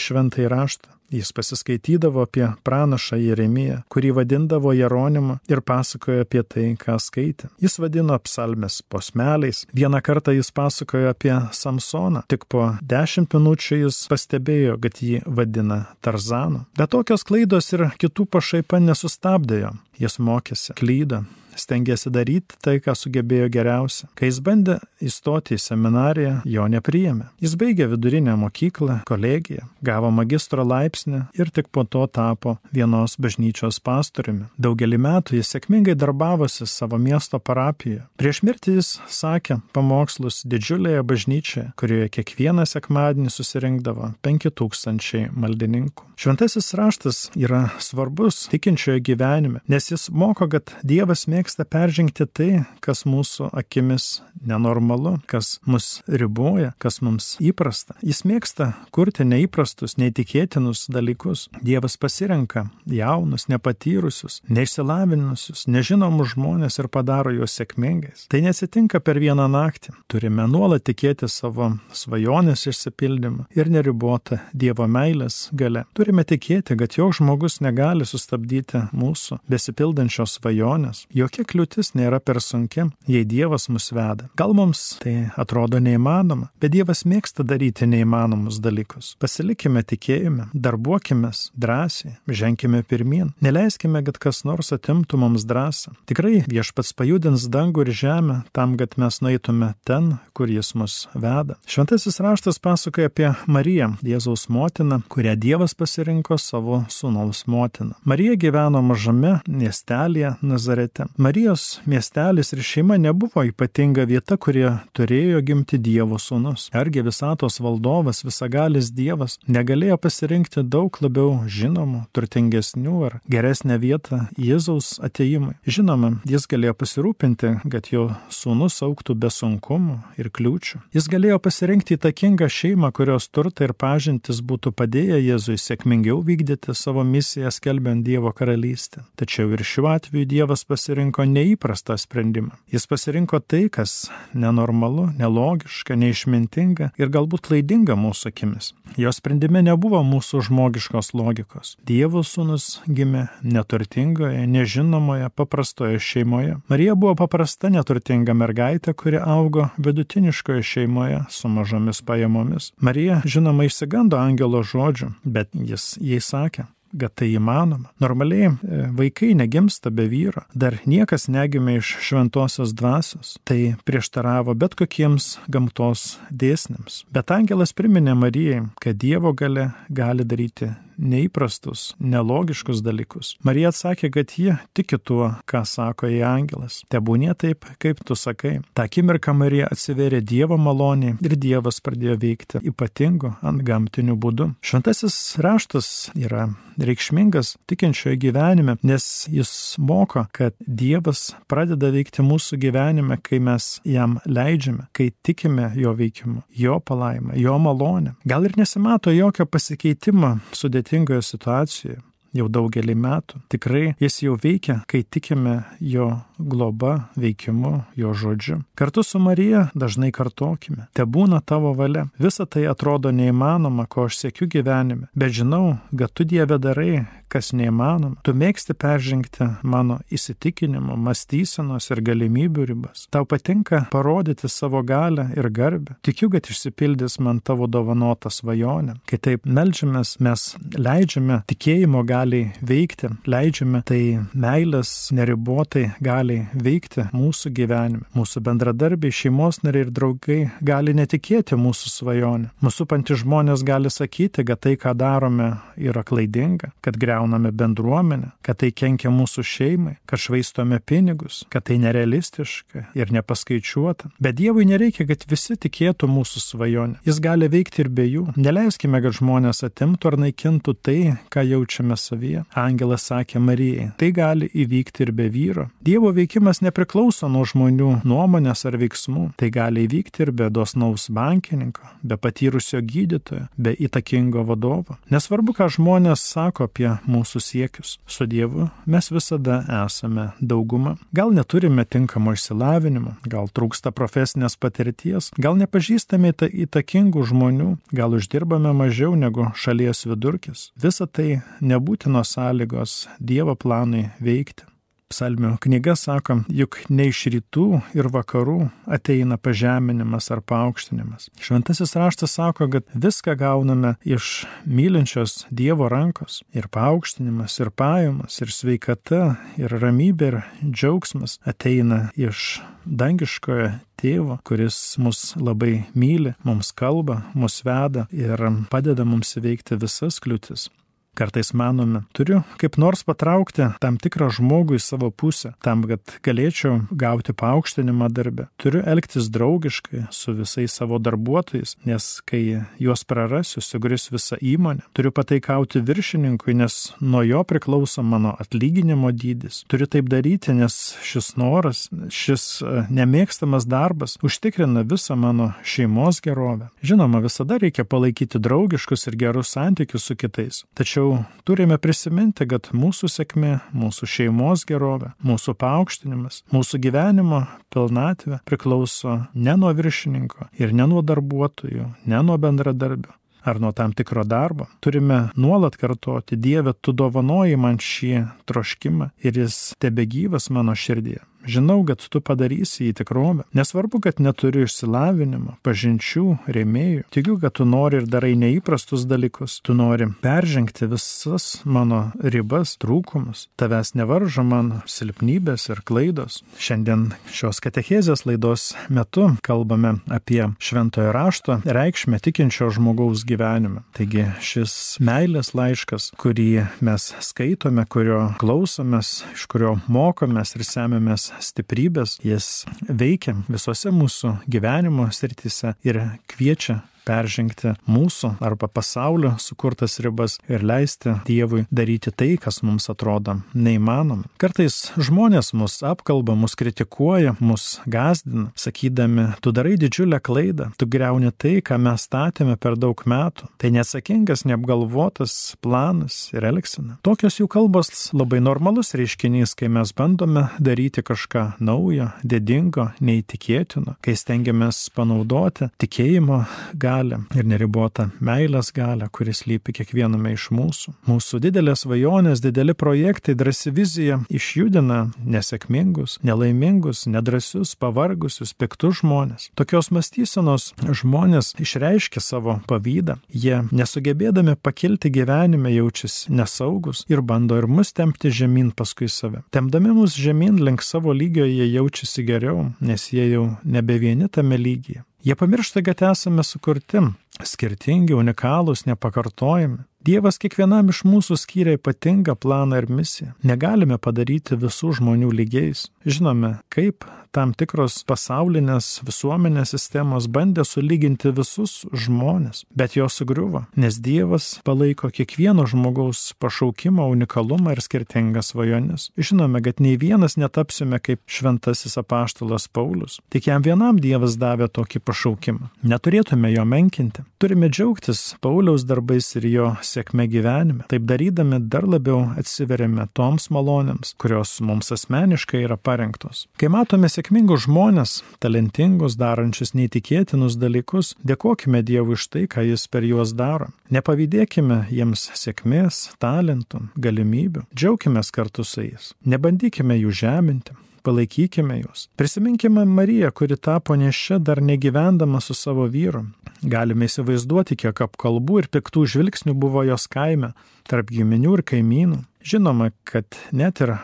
šventąjį 0.00 0.50
raštą. 0.54 0.96
Jis 1.10 1.32
pasiskaitydavo 1.32 2.22
apie 2.22 2.44
pranašą 2.62 3.16
Jeremiją, 3.18 3.80
kurį 3.90 4.12
vadindavo 4.20 4.70
Jeronimu 4.78 5.40
ir 5.50 5.62
pasakojo 5.66 6.22
apie 6.22 6.44
tai, 6.46 6.68
ką 6.78 6.94
skaitė. 7.02 7.50
Jis 7.58 7.80
vadino 7.82 8.14
psalmes 8.22 8.78
posmeliais. 8.86 9.64
Vieną 9.74 9.98
kartą 10.06 10.30
jis 10.36 10.52
pasakojo 10.54 11.10
apie 11.10 11.34
Samsoną. 11.50 12.22
Tik 12.30 12.46
po 12.46 12.68
dešimt 12.92 13.34
minučių 13.34 13.80
jis 13.82 14.04
pastebėjo, 14.12 14.78
kad 14.78 15.02
jį 15.02 15.24
vadina 15.26 15.80
Tarzanu. 16.00 16.62
Bet 16.78 16.94
tokios 16.94 17.26
klaidos 17.26 17.72
ir 17.74 17.88
kitų 17.98 18.30
pašaipa 18.30 18.78
nesustabdė 18.78 19.62
jo. 19.64 19.74
Jis 19.98 20.16
mokėsi, 20.22 20.78
klydo, 20.78 21.24
stengėsi 21.60 22.12
daryti 22.12 22.58
tai, 22.64 22.78
ką 22.82 22.94
sugebėjo 22.96 23.50
geriausia. 23.52 24.08
Kai 24.18 24.30
jis 24.30 24.40
bandė 24.44 24.78
įstoti 25.04 25.56
į 25.56 25.62
seminariją, 25.62 26.34
jo 26.48 26.66
nepriėmė. 26.72 27.30
Jis 27.42 27.56
baigė 27.60 27.88
vidurinę 27.92 28.36
mokyklą, 28.40 29.00
kolegiją, 29.08 29.66
gavo 29.84 30.10
magistro 30.14 30.64
laipsnį 30.66 31.22
ir 31.38 31.52
tik 31.54 31.70
po 31.72 31.84
to 31.84 32.06
tapo 32.10 32.56
vienos 32.74 33.16
bažnyčios 33.20 33.80
pastoriumi. 33.84 34.48
Daugelį 34.60 35.00
metų 35.00 35.38
jis 35.40 35.54
sėkmingai 35.54 35.96
darbavosi 35.98 36.68
savo 36.68 36.98
miesto 37.00 37.40
parapijoje. 37.40 38.04
Prieš 38.20 38.42
mirtį 38.46 38.76
jis 38.78 38.92
sakė 39.08 39.60
pamokslus 39.76 40.42
didžiulėje 40.48 41.02
bažnyčioje, 41.06 41.70
kurioje 41.80 42.12
kiekvieną 42.18 42.66
sekmadienį 42.68 43.32
susirinkdavo 43.34 44.14
5000 44.26 45.30
maldininkų. 45.32 46.10
Šventasis 46.20 46.74
raštas 46.76 47.18
yra 47.32 47.70
svarbus 47.80 48.42
tikinčiojo 48.52 49.00
gyvenime, 49.00 49.62
nes 49.72 49.86
jis 49.88 50.10
moko, 50.12 50.50
kad 50.52 50.68
Dievas 50.84 51.24
mėgsta 51.24 51.49
peržengti 51.58 52.26
tai, 52.26 52.50
kas 52.84 53.04
mūsų 53.08 53.50
akimis 53.56 54.20
nenormalu, 54.46 55.18
kas 55.26 55.58
mus 55.66 56.02
riboja, 56.08 56.72
kas 56.78 57.00
mums 57.04 57.34
įprasta. 57.40 57.96
Jis 58.04 58.22
mėgsta 58.28 58.72
kurti 58.94 59.26
neįprastus, 59.28 59.96
neįtikėtinus 60.00 60.86
dalykus. 60.92 61.48
Dievas 61.64 61.96
pasirenka 62.00 62.66
jaunus, 62.88 63.46
nepatyrusius, 63.52 64.40
neišsilavinusius, 64.48 65.66
nežinomus 65.70 66.34
žmonės 66.34 66.80
ir 66.80 66.88
padaro 66.92 67.32
juos 67.34 67.56
sėkmingais. 67.58 68.26
Tai 68.32 68.42
nesitinka 68.46 69.00
per 69.04 69.20
vieną 69.20 69.48
naktį. 69.50 69.94
Turime 70.10 70.46
nuolat 70.50 70.84
tikėti 70.88 71.28
savo 71.28 71.72
svajonės 71.92 72.66
išsipildymą 72.70 73.48
ir 73.56 73.70
neribotą 73.72 74.40
Dievo 74.56 74.86
meilės 74.90 75.48
gale. 75.56 75.84
Turime 75.96 76.24
tikėti, 76.24 76.76
kad 76.78 76.96
joks 76.96 77.20
žmogus 77.20 77.60
negali 77.64 78.06
sustabdyti 78.08 78.86
mūsų 78.96 79.40
besipildančios 79.50 80.38
svajonės. 80.38 81.04
Jokia 81.14 81.39
kliūtis 81.46 81.94
nėra 81.98 82.20
per 82.20 82.40
sunki, 82.42 82.88
jei 83.10 83.26
Dievas 83.28 83.68
mus 83.72 83.90
veda. 83.94 84.28
Gal 84.38 84.54
mums 84.56 84.96
tai 85.02 85.30
atrodo 85.40 85.80
neįmanoma, 85.82 86.50
bet 86.60 86.74
Dievas 86.74 87.04
mėgsta 87.08 87.44
daryti 87.46 87.88
neįmanomus 87.90 88.60
dalykus. 88.62 89.14
Pasilikime 89.22 89.82
tikėjime, 89.86 90.48
darbuokime 90.54 91.30
drąsiai, 91.60 92.16
ženkime 92.28 92.82
pirmin, 92.82 93.32
neleiskime, 93.44 94.02
kad 94.06 94.18
kas 94.22 94.42
nors 94.48 94.72
atimtų 94.74 95.20
mums 95.20 95.46
drąsą. 95.48 95.94
Tikrai 96.10 96.42
viešpats 96.50 96.94
pajudins 96.96 97.46
dangų 97.52 97.86
ir 97.86 97.92
žemę 98.02 98.38
tam, 98.56 98.76
kad 98.80 98.96
mes 99.00 99.20
nueitume 99.24 99.74
ten, 99.88 100.16
kur 100.36 100.50
jis 100.50 100.72
mus 100.78 100.96
veda. 101.14 101.58
Šventasis 101.70 102.20
raštas 102.22 102.60
pasakoja 102.62 103.10
apie 103.10 103.30
Mariją, 103.46 103.92
Jėzaus 104.06 104.48
motiną, 104.52 105.00
kurią 105.08 105.36
Dievas 105.40 105.74
pasirinko 105.78 106.38
savo 106.38 106.84
sūnaus 106.90 107.44
motiną. 107.50 107.96
Marija 108.04 108.36
gyveno 108.40 108.82
mažame 108.82 109.38
miestelėje 109.46 110.34
Nazarete. 110.42 111.06
Marijos 111.20 111.80
miestelis 111.84 112.52
ir 112.52 112.62
šeima 112.62 112.96
nebuvo 112.96 113.42
ypatinga 113.44 114.06
vieta 114.08 114.38
kurie 114.40 114.70
turėjo 114.96 115.42
gimti 115.44 115.76
Dievo 115.76 116.16
sūnus. 116.16 116.70
Argi 116.72 117.02
visatos 117.04 117.58
valdovas, 117.60 118.22
visagalis 118.24 118.88
Dievas 118.96 119.34
negalėjo 119.44 119.98
pasirinkti 120.00 120.64
daug 120.64 120.96
labiau 121.04 121.42
žinomų, 121.44 122.06
turtingesnių 122.16 122.94
ar 123.08 123.16
geresnę 123.28 123.76
vietą 123.82 124.22
Jėzaus 124.40 124.94
ateimui. 125.04 125.58
Žinoma, 125.68 126.14
jis 126.24 126.48
galėjo 126.48 126.78
pasirūpinti, 126.80 127.52
kad 127.68 127.92
jo 127.92 128.06
sūnus 128.32 128.80
auktų 128.88 129.18
be 129.20 129.28
sunkumų 129.28 129.98
ir 130.16 130.32
kliūčių. 130.32 130.80
Jis 130.96 131.10
galėjo 131.12 131.36
pasirinkti 131.44 131.98
įtakingą 132.00 132.48
šeimą, 132.48 132.94
kurios 132.96 133.28
turtai 133.28 133.68
ir 133.68 133.76
pažintis 133.76 134.40
būtų 134.40 134.72
padėję 134.72 135.20
Jėzui 135.26 135.58
sėkmingiau 135.60 136.24
vykdyti 136.24 136.72
savo 136.72 137.04
misiją 137.04 137.52
skelbiant 137.52 138.08
Dievo 138.08 138.32
karalystę. 138.32 139.04
Tačiau 139.20 139.52
ir 139.52 139.68
šiuo 139.68 139.92
atveju 139.92 140.32
Dievas 140.32 140.64
pasirinko 140.64 141.09
neįprastą 141.18 141.96
sprendimą. 141.98 142.54
Jis 142.72 142.86
pasirinko 142.86 143.40
tai, 143.40 143.68
kas 143.72 144.10
nenormalu, 144.34 145.10
nelogiška, 145.18 145.96
neišmintinga 145.98 146.92
ir 147.00 147.10
galbūt 147.10 147.48
klaidinga 147.48 147.96
mūsų 147.98 148.30
akimis. 148.30 148.72
Jo 148.98 149.12
sprendime 149.14 149.62
nebuvo 149.62 150.00
mūsų 150.06 150.42
žmogiškos 150.48 151.12
logikos. 151.14 151.76
Dievo 151.86 152.22
sūnus 152.26 152.80
gimė 152.86 153.28
neturtingoje, 153.42 154.46
nežinomoje, 154.50 155.28
paprastoje 155.34 156.00
šeimoje. 156.02 156.58
Marija 156.70 156.94
buvo 156.94 157.14
paprasta 157.18 157.70
neturtinga 157.70 158.34
mergaitė, 158.34 158.94
kuri 158.94 159.20
augo 159.20 159.68
vidutiniškoje 159.78 160.62
šeimoje 160.62 161.22
su 161.30 161.48
mažomis 161.48 162.02
pajamomis. 162.02 162.72
Marija, 162.80 163.20
žinoma, 163.24 163.66
išsigando 163.68 164.18
angelo 164.18 164.62
žodžių, 164.66 165.14
bet 165.24 165.54
jis 165.54 165.94
jai 166.00 166.20
sakė, 166.24 166.66
kad 166.98 167.14
tai 167.14 167.30
įmanoma. 167.36 167.92
Normaliai 168.02 168.50
e, 168.50 168.82
vaikai 168.96 169.32
negimsta 169.38 169.92
be 169.94 170.06
vyro, 170.10 170.44
dar 170.54 170.78
niekas 170.90 171.28
negimė 171.30 171.78
iš 171.80 171.94
šventosios 172.08 172.74
dvasios, 172.76 173.36
tai 173.46 173.76
prieštaravo 173.86 174.54
bet 174.58 174.76
kokiems 174.78 175.36
gamtos 175.50 176.18
dėsniams. 176.30 177.04
Bet 177.14 177.30
angelas 177.34 177.74
priminė 177.76 178.16
Marijai, 178.18 178.64
kad 178.82 178.98
Dievo 179.00 179.32
gale 179.36 179.70
gali 179.88 180.26
daryti 180.26 180.70
neįprastus, 181.00 181.94
nelogiškus 181.98 182.82
dalykus. 182.84 183.34
Marija 183.46 183.72
atsakė, 183.72 184.10
kad 184.14 184.34
ji 184.36 184.54
tiki 184.76 184.98
tuo, 184.98 185.32
ką 185.48 185.64
sako 185.66 186.10
į 186.12 186.20
angelas. 186.26 186.80
Tebūnė 186.92 187.34
taip, 187.40 187.66
kaip 187.82 188.02
tu 188.06 188.16
sakai. 188.18 188.58
Ta 188.76 188.86
akimirka 188.88 189.34
Marija 189.36 189.68
atsiverė 189.72 190.20
Dievo 190.20 190.58
malonį 190.60 191.16
ir 191.24 191.36
Dievas 191.40 191.80
pradėjo 191.84 192.18
veikti 192.20 192.62
ypatingu 192.70 193.34
ant 193.40 193.64
gamtiniu 193.66 194.16
būdu. 194.20 194.50
Šventasis 194.64 195.16
raštas 195.40 196.10
yra 196.18 196.48
reikšmingas 196.80 197.54
tikinčiojo 197.68 198.16
gyvenime, 198.20 198.76
nes 198.82 199.26
jis 199.28 199.52
moko, 199.78 200.24
kad 200.32 200.56
Dievas 200.60 201.30
pradeda 201.50 201.90
veikti 201.92 202.24
mūsų 202.24 202.56
gyvenime, 202.60 203.18
kai 203.22 203.40
mes 203.42 203.72
jam 203.84 204.18
leidžiame, 204.24 204.86
kai 204.96 205.10
tikime 205.26 205.70
jo 205.76 205.92
veikimu, 205.96 206.42
jo 206.56 206.78
palaimą, 206.80 207.36
jo 207.40 207.56
malonę. 207.60 208.14
Gal 208.28 208.48
ir 208.48 208.56
nesimato 208.60 209.12
jokio 209.14 209.46
pasikeitimo 209.46 210.36
sudėti 210.56 210.89
sudėtingoje 210.90 211.22
situacijoje 211.22 212.00
jau 212.34 212.46
daugelį 212.48 212.94
metų. 212.94 213.40
Tikrai 213.50 213.94
jis 214.00 214.22
jau 214.22 214.36
veikia, 214.38 214.82
kai 214.86 215.02
tikime 215.02 215.64
jo 215.80 216.10
globa, 216.40 217.10
veikimu, 217.16 217.84
jo 217.96 218.14
žodžiu. 218.14 218.60
Kartu 218.74 219.02
su 219.02 219.18
Marija 219.18 219.68
dažnai 219.74 220.12
kartokime, 220.12 220.88
te 220.92 221.04
būna 221.04 221.40
tavo 221.44 221.72
valia. 221.76 222.08
Visa 222.18 222.46
tai 222.46 222.66
atrodo 222.70 223.12
neįmanoma, 223.14 223.86
ko 223.86 224.08
aš 224.10 224.24
sėkiu 224.24 224.48
gyvenime, 224.50 225.10
bet 225.14 225.36
žinau, 225.36 225.78
kad 225.96 226.12
tu 226.14 226.24
Dieve 226.24 226.58
darai, 226.62 227.04
kas 227.30 227.52
neįmanoma. 227.56 228.18
Tu 228.26 228.34
mėgsti 228.36 228.74
peržengti 228.78 229.46
mano 229.62 230.00
įsitikinimo, 230.12 230.96
mąstysenos 230.98 231.90
ir 231.92 232.02
galimybių 232.06 232.66
ribas. 232.72 233.06
Tau 233.14 233.26
patinka 233.28 233.84
parodyti 233.92 234.50
savo 234.50 234.82
galę 234.86 235.28
ir 235.38 235.50
garbę. 235.54 235.96
Tikiu, 236.06 236.30
kad 236.32 236.50
išsipildys 236.50 237.20
man 237.22 237.40
tavo 237.44 237.68
dovanota 237.70 238.32
svajonė. 238.34 238.98
Kai 239.10 239.20
taip 239.22 239.46
melžiamės, 239.46 240.16
mes 240.24 240.46
leidžiame 240.74 241.42
tikėjimo 241.50 242.02
galiai 242.08 242.50
veikti, 242.66 243.12
leidžiame 243.30 243.84
tai 243.86 244.02
meilės 244.34 244.92
neribotai 245.14 245.90
gali 246.02 246.29
gali 246.30 246.46
veikti 246.54 247.06
mūsų 247.12 247.50
gyvenime. 247.54 248.04
Mūsų 248.14 248.42
bendradarbiai, 248.44 249.12
šeimos 249.12 249.62
nariai 249.64 249.86
ir 249.86 249.90
draugai 249.90 250.50
gali 250.62 250.94
netikėti 250.94 251.56
mūsų 251.58 251.90
svajonę. 251.90 252.50
Mūsų 252.62 252.86
panti 252.86 253.14
žmonės 253.18 253.64
gali 253.64 253.90
sakyti, 253.90 254.44
kad 254.44 254.60
tai, 254.60 254.76
ką 254.76 254.94
darome, 254.94 255.60
yra 255.76 256.02
klaidinga, 256.04 256.72
kad 256.82 256.98
greuname 257.00 257.52
bendruomenę, 257.52 258.32
kad 258.42 258.60
tai 258.60 258.70
kenkia 258.72 259.10
mūsų 259.10 259.44
šeimai, 259.44 259.96
kad 260.06 260.20
švaistome 260.20 260.80
pinigus, 260.80 261.44
kad 261.50 261.66
tai 261.68 261.78
nerealistiška 261.82 262.90
ir 262.94 263.12
nepaskaičiuota. 263.12 264.12
Bet 264.20 264.38
Dievui 264.40 264.66
nereikia, 264.68 265.06
kad 265.08 265.24
visi 265.28 265.56
tikėtų 265.56 266.08
mūsų 266.10 266.44
svajonę. 266.44 267.00
Jis 267.06 267.20
gali 267.20 267.48
veikti 267.50 267.84
ir 267.84 267.90
be 267.92 268.06
jų. 268.06 268.26
Neleiskime, 268.40 269.00
kad 269.02 269.16
žmonės 269.18 269.64
atimtų 269.66 270.12
ar 270.12 270.18
naikintų 270.26 270.76
tai, 270.80 270.98
ką 271.32 271.44
jaučiame 271.48 271.98
savyje. 271.98 272.44
Angelas 272.56 273.08
sakė 273.10 273.40
Marijai, 273.42 273.90
tai 274.00 274.12
gali 274.16 274.50
įvykti 274.50 275.06
ir 275.06 275.14
be 275.16 275.28
vyro. 275.32 275.68
Dievo 275.84 276.12
veikimas 276.20 276.60
nepriklauso 276.64 277.28
nuo 277.32 277.46
žmonių 277.48 278.00
nuomonės 278.08 278.66
ar 278.68 278.76
veiksmų. 278.80 279.30
Tai 279.40 279.48
gali 279.54 279.86
įvykti 279.86 280.24
ir 280.26 280.32
be 280.36 280.50
dosnaus 280.52 281.08
bankininko, 281.12 281.86
be 282.04 282.18
patyrusio 282.20 282.82
gydytojo, 282.84 283.46
be 283.56 283.72
įtakingo 283.86 284.44
vadovo. 284.48 284.98
Nesvarbu, 285.12 285.54
ką 285.56 285.70
žmonės 285.76 286.24
sako 286.34 286.68
apie 286.68 286.88
mūsų 287.08 287.42
siekius. 287.44 287.96
Su 288.10 288.26
Dievu 288.30 288.68
mes 288.90 289.10
visada 289.12 289.60
esame 289.80 290.30
dauguma. 290.40 290.96
Gal 291.16 291.32
neturime 291.36 291.86
tinkamo 291.88 292.34
išsilavinimo, 292.36 293.16
gal 293.30 293.48
trūksta 293.48 293.94
profesinės 293.96 294.58
patirties, 294.60 295.32
gal 295.40 295.56
nepažįstame 295.60 296.34
įtakingų 296.66 297.26
žmonių, 297.32 297.70
gal 297.96 298.16
uždirbame 298.18 298.74
mažiau 298.76 299.16
negu 299.18 299.50
šalies 299.56 300.04
vidurkis. 300.10 300.68
Visa 300.80 301.06
tai 301.06 301.40
nebūtinos 301.60 302.36
sąlygos 302.36 303.06
Dievo 303.20 303.56
planui 303.56 304.08
veikti. 304.20 304.69
Psalmių 305.10 305.56
knyga 305.58 305.96
sako, 305.98 306.36
juk 306.54 306.76
ne 306.86 307.08
iš 307.10 307.24
rytų 307.34 307.80
ir 307.98 308.06
vakarų 308.14 308.68
ateina 308.86 309.40
pažeminimas 309.42 310.30
ar 310.30 310.38
paaukštinimas. 310.46 311.26
Šventasis 311.42 311.96
raštas 311.98 312.36
sako, 312.38 312.68
kad 312.70 312.86
viską 312.94 313.34
gauname 313.40 313.96
iš 314.06 314.44
mylinčios 314.64 315.48
Dievo 315.50 315.90
rankos. 315.90 316.44
Ir 316.54 316.70
paaukštinimas, 316.70 317.58
ir 317.58 317.72
pajamas, 317.74 318.38
ir 318.38 318.54
sveikata, 318.54 319.22
ir 319.58 319.74
ramybė, 319.82 320.30
ir 320.30 320.40
džiaugsmas 320.70 321.40
ateina 321.42 322.04
iš 322.14 322.60
dangiškojo 322.86 323.72
tėvo, 324.00 324.38
kuris 324.46 324.78
mus 325.02 325.32
labai 325.36 325.88
myli, 325.98 326.36
mums 326.46 326.70
kalba, 326.70 327.24
mus 327.34 327.64
veda 327.66 328.06
ir 328.14 328.46
padeda 328.70 329.04
mums 329.04 329.34
įveikti 329.42 329.80
visas 329.82 330.22
kliūtis. 330.22 330.70
Kartais 331.18 331.52
manome, 331.52 332.04
turiu 332.16 332.40
kaip 332.60 332.76
nors 332.80 333.02
patraukti 333.04 333.66
tam 333.82 333.98
tikrą 334.00 334.30
žmogų 334.32 334.78
į 334.78 334.82
savo 334.82 335.10
pusę, 335.10 335.52
tam, 335.64 335.82
kad 335.88 336.14
galėčiau 336.24 336.86
gauti 336.90 337.34
paaukštinimą 337.36 338.08
darbę. 338.14 338.46
Turiu 338.62 338.80
elgtis 338.88 339.28
draugiškai 339.34 340.06
su 340.14 340.32
visais 340.38 340.72
savo 340.72 341.00
darbuotojais, 341.02 341.74
nes 341.84 342.06
kai 342.28 342.62
juos 342.80 343.02
prarasiu, 343.04 343.60
sugris 343.64 344.08
visa 344.14 344.38
įmonė. 344.38 344.86
Turiu 344.96 345.12
pataikauti 345.14 345.82
viršininkui, 345.84 346.54
nes 346.62 346.78
nuo 347.02 347.24
jo 347.26 347.42
priklauso 347.44 348.04
mano 348.06 348.36
atlyginimo 348.40 349.10
dydis. 349.12 349.64
Turiu 349.68 349.90
taip 349.90 350.08
daryti, 350.12 350.54
nes 350.56 350.78
šis 351.04 351.34
noras, 351.40 351.88
šis 352.14 352.46
e, 352.62 352.86
nemėgstamas 352.88 353.66
darbas 353.68 354.16
užtikrina 354.24 354.86
visą 354.88 355.18
mano 355.18 355.50
šeimos 355.66 356.22
gerovę. 356.24 356.70
Žinoma, 356.86 357.20
visada 357.24 357.58
reikia 357.60 357.84
palaikyti 357.84 358.40
draugiškus 358.40 359.08
ir 359.10 359.18
gerus 359.20 359.52
santykius 359.56 360.06
su 360.06 360.16
kitais. 360.16 360.64
Tačiau 360.78 360.99
Tačiau 361.00 361.24
turime 361.48 361.78
prisiminti, 361.80 362.44
kad 362.44 362.66
mūsų 362.76 363.08
sėkmė, 363.08 363.54
mūsų 363.72 364.04
šeimos 364.04 364.66
gerovė, 364.68 365.14
mūsų 365.24 365.54
paaukštinimas, 365.56 366.42
mūsų 366.52 366.80
gyvenimo 366.84 367.38
pilnatvė 367.72 368.42
priklauso 368.44 369.14
ne 369.32 369.54
nuo 369.56 369.72
viršininko 369.72 370.50
ir 370.60 370.74
ne 370.76 370.84
nuo 370.90 371.00
darbuotojų, 371.00 371.86
ne 372.04 372.20
nuo 372.20 372.36
bendradarbių 372.36 373.16
ar 373.48 373.62
nuo 373.64 373.72
tam 373.72 373.96
tikro 373.96 374.26
darbo. 374.28 374.68
Turime 374.84 375.30
nuolat 375.40 375.80
kartoti, 375.80 376.36
Dieve, 376.36 376.76
tu 376.76 376.92
dovanoji 376.92 377.56
man 377.56 377.80
šį 377.80 378.12
troškimą 378.44 379.08
ir 379.24 379.40
jis 379.40 379.72
tebe 379.80 380.04
gyvas 380.04 380.52
mano 380.52 380.76
širdėje. 380.76 381.24
Žinau, 381.46 381.80
kad 381.88 382.02
tu 382.12 382.20
padarysi 382.20 382.90
į 382.90 382.96
tikrovę. 383.00 383.46
Nesvarbu, 383.56 384.00
kad 384.04 384.20
neturiu 384.20 384.66
išsilavinimo, 384.66 385.56
pažinčių, 385.64 386.26
rėmėjų. 386.52 387.04
Tikiu, 387.14 387.36
kad 387.40 387.56
tu 387.56 387.66
nori 387.68 388.00
ir 388.00 388.08
darai 388.10 388.34
neįprastus 388.38 389.06
dalykus. 389.08 389.58
Tu 389.64 389.74
nori 389.76 390.10
peržengti 390.20 390.88
visas 390.90 391.62
mano 391.64 392.10
ribas, 392.20 392.76
trūkumus. 392.80 393.46
Tavęs 393.60 393.94
nevaržo 393.98 394.44
mano 394.46 394.82
silpnybės 394.90 395.70
ir 395.72 395.82
klaidos. 395.86 396.40
Šiandien 396.60 397.08
šios 397.32 397.62
katechezės 397.64 398.26
laidos 398.28 398.70
metu 398.92 399.30
kalbame 399.46 399.96
apie 400.12 400.42
šventojo 400.60 401.14
rašto 401.16 401.60
reikšmę 401.64 402.20
tikinčio 402.20 402.70
žmogaus 402.74 403.24
gyvenime. 403.28 403.84
Taigi 403.96 404.28
šis 404.44 404.74
meilės 405.02 405.54
laiškas, 405.56 406.10
kurį 406.20 406.66
mes 406.84 407.10
skaitome, 407.24 407.86
kurio 407.90 408.20
klausomės, 408.40 409.22
iš 409.34 409.48
kurio 409.50 409.76
mokomės 409.88 410.54
ir 410.58 410.66
semėmės 410.68 411.29
stiprybės, 411.40 412.18
jis 412.24 412.64
veikia 412.88 413.36
visose 413.48 413.92
mūsų 413.94 414.36
gyvenimo 414.50 415.08
srityse 415.14 415.74
ir 415.86 416.00
kviečia 416.30 416.80
peržengti 417.10 417.74
mūsų 417.90 418.36
arba 418.44 418.68
pasaulio 418.70 419.34
sukurtas 419.42 419.98
ribas 420.04 420.38
ir 420.50 420.62
leisti 420.66 421.16
Dievui 421.26 421.64
daryti 421.74 422.12
tai, 422.14 422.34
kas 422.40 422.60
mums 422.66 422.88
atrodo 422.92 423.40
neįmanoma. 423.54 424.28
Kartais 424.40 424.92
žmonės 425.00 425.52
mus 425.58 425.80
apkalba, 425.86 426.36
mus 426.38 426.56
kritikuoja, 426.58 427.34
mus 427.42 427.80
gazdina, 427.90 428.50
sakydami, 428.58 429.30
tu 429.42 429.52
darai 429.54 429.76
didžiulę 429.80 430.20
klaidą, 430.22 430.70
tu 430.78 430.88
greuni 430.90 431.32
tai, 431.34 431.58
ką 431.64 431.78
mes 431.82 432.06
statėme 432.06 432.56
per 432.60 432.78
daug 432.80 433.02
metų. 433.10 433.48
Tai 433.60 433.72
nesakingas, 433.74 434.46
neapgalvotas 434.48 435.36
planas 435.64 436.22
ir 436.34 436.46
elgsena. 436.48 436.98
Tokios 437.06 437.40
jų 437.40 437.48
kalbos 437.50 438.10
labai 438.16 438.42
normalus 438.44 438.94
reiškinys, 438.98 439.56
kai 439.58 439.70
mes 439.72 439.94
bandome 439.96 440.46
daryti 440.62 441.04
kažką 441.06 441.46
naujo, 441.64 442.10
didingo, 442.22 442.90
neįtikėtino, 443.02 443.96
kai 444.04 444.16
stengiamės 444.18 444.86
panaudoti 444.96 445.70
tikėjimo 445.80 446.42
galą 446.80 446.99
galę 447.00 447.20
ir 447.36 447.46
neribotą 447.48 448.08
meilės 448.20 448.70
galę, 448.76 449.08
kuris 449.12 449.44
lypi 449.48 449.72
kiekviename 449.78 450.34
iš 450.34 450.50
mūsų. 450.54 450.94
Mūsų 451.08 451.40
didelės 451.46 451.84
svajonės, 451.84 452.42
dideli 452.44 452.74
projektai, 452.74 453.34
drąsi 453.38 453.72
vizija 453.72 454.20
išjudina 454.28 455.00
nesėkmingus, 455.24 456.18
nelaimingus, 456.26 457.06
nedrasius, 457.06 457.74
pavargusius, 457.80 458.52
piktus 458.54 459.00
žmonės. 459.00 459.48
Tokios 459.58 459.90
mąstysenos 459.94 460.70
žmonės 461.00 461.54
išreiškia 461.60 462.20
savo 462.24 462.58
pavydą. 462.68 463.18
Jie 463.32 463.62
nesugebėdami 463.72 464.56
pakilti 464.60 465.12
gyvenime 465.14 465.72
jaučiasi 465.74 466.34
nesaugus 466.34 467.04
ir 467.08 467.22
bando 467.22 467.58
ir 467.60 467.68
mus 467.68 467.94
tempti 467.96 468.32
žemyn 468.34 468.72
paskui 468.76 469.08
save. 469.08 469.44
Tempdami 469.54 469.94
mus 469.96 470.18
žemyn 470.18 470.60
link 470.60 470.84
savo 470.84 471.14
lygio 471.16 471.48
jie 471.48 471.70
jaučiasi 471.72 472.26
geriau, 472.28 472.70
nes 472.80 473.08
jie 473.14 473.30
jau 473.32 473.46
nebe 473.64 473.96
vieni 474.02 474.28
tame 474.28 474.58
lygyje. 474.60 475.04
Jie 475.24 475.34
pamiršta, 475.36 475.82
kad 475.84 476.02
esame 476.12 476.40
sukurti 476.44 477.02
skirtingi, 477.44 478.14
unikalūs, 478.16 478.86
nepakartojami. 478.88 479.82
Dievas 480.00 480.38
kiekvienam 480.40 480.88
iš 480.88 481.02
mūsų 481.04 481.36
skyrė 481.36 481.74
ypatingą 481.76 482.32
planą 482.40 482.78
ir 482.80 482.88
misiją. 482.88 483.34
Negalime 483.44 483.98
padaryti 484.00 484.56
visų 484.56 484.94
žmonių 484.96 485.28
lygiais. 485.36 485.90
Žinome, 486.08 486.54
kaip 486.72 487.04
tam 487.34 487.52
tikros 487.54 488.00
pasaulinės 488.08 489.00
visuomenės 489.06 489.74
sistemos 489.74 490.26
bandė 490.32 490.64
sulyginti 490.66 491.32
visus 491.36 491.84
žmonės, 491.92 492.64
bet 492.74 492.96
jos 492.98 493.20
sugriuvo, 493.20 493.64
nes 493.80 494.00
Dievas 494.02 494.52
palaiko 494.66 495.10
kiekvieno 495.14 495.66
žmogaus 495.70 496.32
pašaukimą, 496.42 497.06
unikalumą 497.14 497.76
ir 497.76 497.82
skirtingas 497.84 498.52
svajones. 498.52 499.10
Žinome, 499.18 499.62
kad 499.64 499.82
nei 499.82 499.96
vienas 500.00 500.36
netapsime 500.40 500.98
kaip 501.02 501.22
šventasis 501.30 501.98
apaštalas 502.00 502.66
Paulius, 502.68 503.20
tik 503.30 503.50
jam 503.50 503.62
vienam 503.66 504.00
Dievas 504.02 504.38
davė 504.40 504.70
tokį 504.72 505.02
pašaukimą. 505.06 505.70
Neturėtume 505.86 506.50
jo 506.54 506.64
menkinti. 506.66 507.24
Turime 507.40 507.70
džiaugtis 507.72 508.34
Pauliaus 508.44 508.84
darbais 508.88 509.28
ir 509.38 509.46
jo 509.48 509.70
sėkme 509.86 510.26
gyvenime. 510.30 510.84
Taip 510.90 511.06
darydami 511.08 511.60
dar 511.72 511.86
labiau 511.88 512.26
atsiveriame 512.40 513.06
toms 513.16 513.48
malonėms, 513.54 514.14
kurios 514.20 514.58
mums 514.64 514.92
asmeniškai 514.92 515.62
yra 515.64 515.78
parengtos. 515.80 516.46
Kai 516.60 516.68
matome 516.72 517.08
sėkmingus 517.20 517.66
žmonės, 517.66 518.12
talentingus, 518.40 519.16
darančius 519.20 519.74
neįtikėtinus 519.76 520.56
dalykus, 520.56 521.12
dėkojime 521.26 521.82
Dievui 521.84 522.16
už 522.16 522.28
tai, 522.32 522.46
ką 522.48 522.64
Jis 522.64 522.86
per 522.88 523.04
juos 523.04 523.34
daro. 523.36 523.68
Nepavydėkime 523.92 524.86
jiems 524.88 525.28
sėkmės, 525.36 526.14
talentų, 526.22 526.86
galimybių. 526.96 527.66
Džiaukime 527.76 528.22
kartu 528.32 528.64
su 528.64 528.86
jais. 528.86 529.12
Nebandykime 529.26 529.98
jų 530.00 530.14
žeminti 530.22 530.76
palaikykime 531.00 531.78
juos. 531.80 532.08
Prisiminkime 532.20 532.84
Mariją, 532.84 533.30
kuri 533.32 533.56
tapo 533.56 533.96
nešia 533.96 534.38
dar 534.38 534.60
negyvendama 534.60 535.40
su 535.40 535.54
savo 535.56 535.86
vyru. 535.88 536.26
Galime 536.62 537.08
įsivaizduoti, 537.08 537.76
kiek 537.80 538.02
apkalbų 538.04 538.60
ir 538.60 538.68
piktų 538.68 539.06
žvilgsnių 539.08 539.56
buvo 539.56 539.84
jos 539.88 540.04
kaime, 540.12 540.52
tarp 540.84 541.08
giminių 541.08 541.56
ir 541.56 541.64
kaimynų. 541.72 542.20
Žinoma, 542.44 542.90
kad 543.08 543.40
net 543.52 543.80
ir 543.80 543.96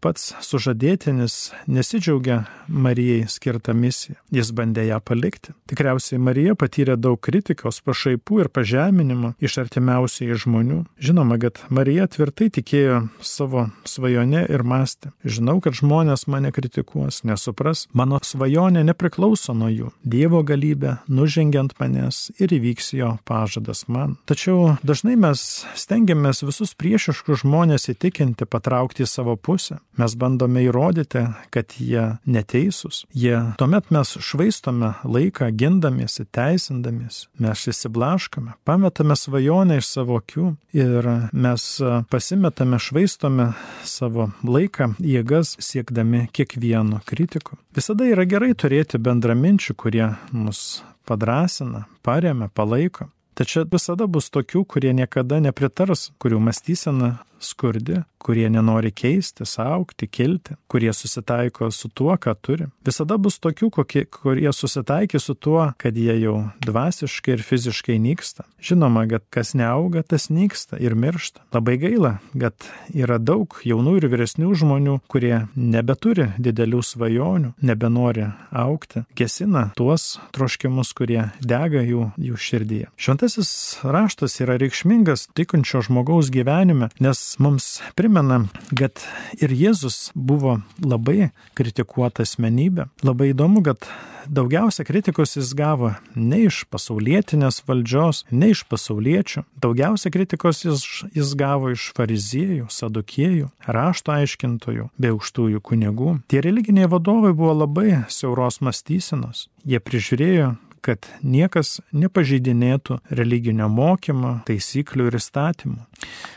pats 0.00 0.34
sužadėtinis 0.44 1.52
nesidžiaugia 1.66 2.44
Marijai 2.68 3.26
skirtą 3.30 3.74
misiją. 3.74 4.16
Jis 4.34 4.50
bandė 4.56 4.86
ją 4.88 4.98
palikti. 5.00 5.54
Tikriausiai 5.70 6.18
Marija 6.22 6.54
patyrė 6.58 6.96
daug 6.98 7.20
kritikos, 7.22 7.80
pašaipų 7.86 8.40
ir 8.44 8.50
pažeminimo 8.52 9.32
iš 9.42 9.58
artimiausiai 9.62 10.36
žmonių. 10.38 10.82
Žinoma, 11.02 11.38
kad 11.42 11.60
Marija 11.70 12.06
tvirtai 12.10 12.48
tikėjo 12.54 13.00
savo 13.20 13.66
svajone 13.86 14.44
ir 14.50 14.64
mąstė. 14.66 15.12
Žinau, 15.24 15.58
kad 15.64 15.78
žmonės 15.78 16.26
mane 16.30 16.52
kritikuos, 16.54 17.22
nesupras, 17.26 17.86
mano 17.92 18.20
svajonė 18.22 18.84
nepriklauso 18.86 19.54
nuo 19.56 19.70
jų. 19.72 19.92
Dievo 20.04 20.42
galybė 20.46 20.98
nužengiant 21.08 21.76
manęs 21.80 22.30
ir 22.42 22.54
įvyks 22.56 22.92
jo 22.98 23.16
pažadas 23.28 23.86
man. 23.88 24.16
Tačiau 24.28 24.76
dažnai 24.86 25.16
mes 25.20 25.64
stengiamės 25.78 26.44
visus 26.46 26.74
priešiškus 26.78 27.44
žmonės 27.44 27.90
įtikinti, 27.92 28.48
patraukti 28.50 29.06
į 29.06 29.10
savo 29.10 29.36
pusę. 29.36 29.80
Mes 29.96 30.14
bandome 30.18 30.64
įrodyti, 30.66 31.22
kad 31.54 31.76
jie 31.80 32.18
neteisūs. 32.28 33.04
Jie 33.16 33.38
tuomet 33.60 33.88
mes 33.94 34.12
švaistome 34.20 34.92
laiką 35.04 35.48
gindamiesi, 35.56 36.26
teisindamiesi. 36.28 37.26
Mes 37.40 37.64
įsiblaškame, 37.72 38.56
pametame 38.68 39.16
svajonę 39.16 39.80
iš 39.80 39.88
savo 39.96 40.20
akių 40.20 40.50
ir 40.76 41.08
mes 41.32 41.68
pasimetame, 42.12 42.80
švaistome 42.82 43.50
savo 43.88 44.30
laiką, 44.44 44.92
jėgas 45.00 45.56
siekdami 45.64 46.26
kiekvieno 46.36 47.00
kritiko. 47.08 47.56
Visada 47.76 48.08
yra 48.08 48.28
gerai 48.28 48.52
turėti 48.58 49.00
bendraminčių, 49.00 49.76
kurie 49.80 50.10
mus 50.32 50.82
padrasina, 51.06 51.86
paremia, 52.02 52.50
palaiko. 52.52 53.10
Tačiau 53.36 53.66
visada 53.68 54.06
bus 54.08 54.30
tokių, 54.32 54.64
kurie 54.64 54.94
niekada 54.96 55.42
nepritars, 55.44 56.10
kurių 56.22 56.38
mąstysena 56.46 57.18
skurdi, 57.40 58.02
kurie 58.26 58.48
nenori 58.50 58.90
keistis, 58.90 59.54
aukti, 59.62 60.08
kilti, 60.10 60.56
kurie 60.66 60.90
susitaiko 60.92 61.70
su 61.70 61.88
tuo, 61.94 62.16
ką 62.18 62.34
turi. 62.42 62.66
Visada 62.86 63.18
bus 63.22 63.38
tokių, 63.38 63.70
kokie, 63.78 64.02
kurie 64.10 64.50
susitaikė 64.50 65.20
su 65.22 65.36
tuo, 65.38 65.68
kad 65.78 65.94
jie 65.94 66.16
jau 66.24 66.36
dvasiškai 66.66 67.36
ir 67.36 67.44
fiziškai 67.46 67.98
nyksta. 68.02 68.46
Žinoma, 68.66 69.04
kad 69.10 69.22
kas 69.30 69.54
neauga, 69.54 70.02
tas 70.02 70.26
nyksta 70.32 70.80
ir 70.82 70.96
miršta. 70.98 71.44
Labai 71.54 71.76
gaila, 71.78 72.16
kad 72.34 72.66
yra 72.90 73.20
daug 73.22 73.54
jaunų 73.62 73.98
ir 74.00 74.08
vyresnių 74.10 74.50
žmonių, 74.58 74.96
kurie 75.12 75.44
nebeturi 75.54 76.32
didelių 76.42 76.82
svajonių, 76.82 77.52
nebenori 77.62 78.26
aukti, 78.50 79.04
gesina 79.18 79.68
tuos 79.78 80.16
troškimus, 80.34 80.90
kurie 80.98 81.28
dega 81.38 81.84
jų, 81.86 82.10
jų 82.18 82.42
širdyje. 82.48 82.90
Šventasis 82.98 83.52
raštas 83.86 84.40
yra 84.42 84.58
reikšmingas 84.58 85.28
tikinčio 85.36 85.84
žmogaus 85.86 86.32
gyvenime, 86.34 86.90
nes 86.98 87.35
mums 87.38 87.80
primena, 87.98 88.42
kad 88.76 89.02
ir 89.40 89.52
Jėzus 89.54 90.10
buvo 90.14 90.60
labai 90.82 91.30
kritikuota 91.56 92.26
asmenybė. 92.26 92.88
Labai 93.06 93.32
įdomu, 93.32 93.62
kad 93.66 93.88
daugiausia 94.28 94.84
kritikos 94.84 95.36
jis 95.36 95.52
gavo 95.56 95.92
ne 96.14 96.42
iš 96.46 96.64
pasaulietinės 96.70 97.62
valdžios, 97.68 98.24
ne 98.30 98.50
iš 98.54 98.64
pasauliečių. 98.70 99.44
Daugiausia 99.62 100.12
kritikos 100.14 100.64
jis, 100.64 100.84
jis 101.14 101.32
gavo 101.38 101.70
iš 101.74 101.90
fariziejų, 101.96 102.68
sadukiejų, 102.72 103.50
rašto 103.66 104.14
aiškintojų 104.16 104.90
bei 104.98 105.14
aukštųjų 105.14 105.62
kunigų. 105.64 106.18
Tie 106.30 106.42
religiniai 106.44 106.90
vadovai 106.90 107.34
buvo 107.36 107.54
labai 107.62 108.04
siauros 108.12 108.60
mąstysenos. 108.64 109.46
Jie 109.66 109.82
prižiūrėjo 109.82 110.54
kad 110.86 111.08
niekas 111.26 111.80
nepažeidinėtų 111.96 113.00
religinio 113.18 113.68
mokymo, 113.72 114.38
taisyklių 114.46 115.10
ir 115.10 115.18
įstatymų. 115.18 115.82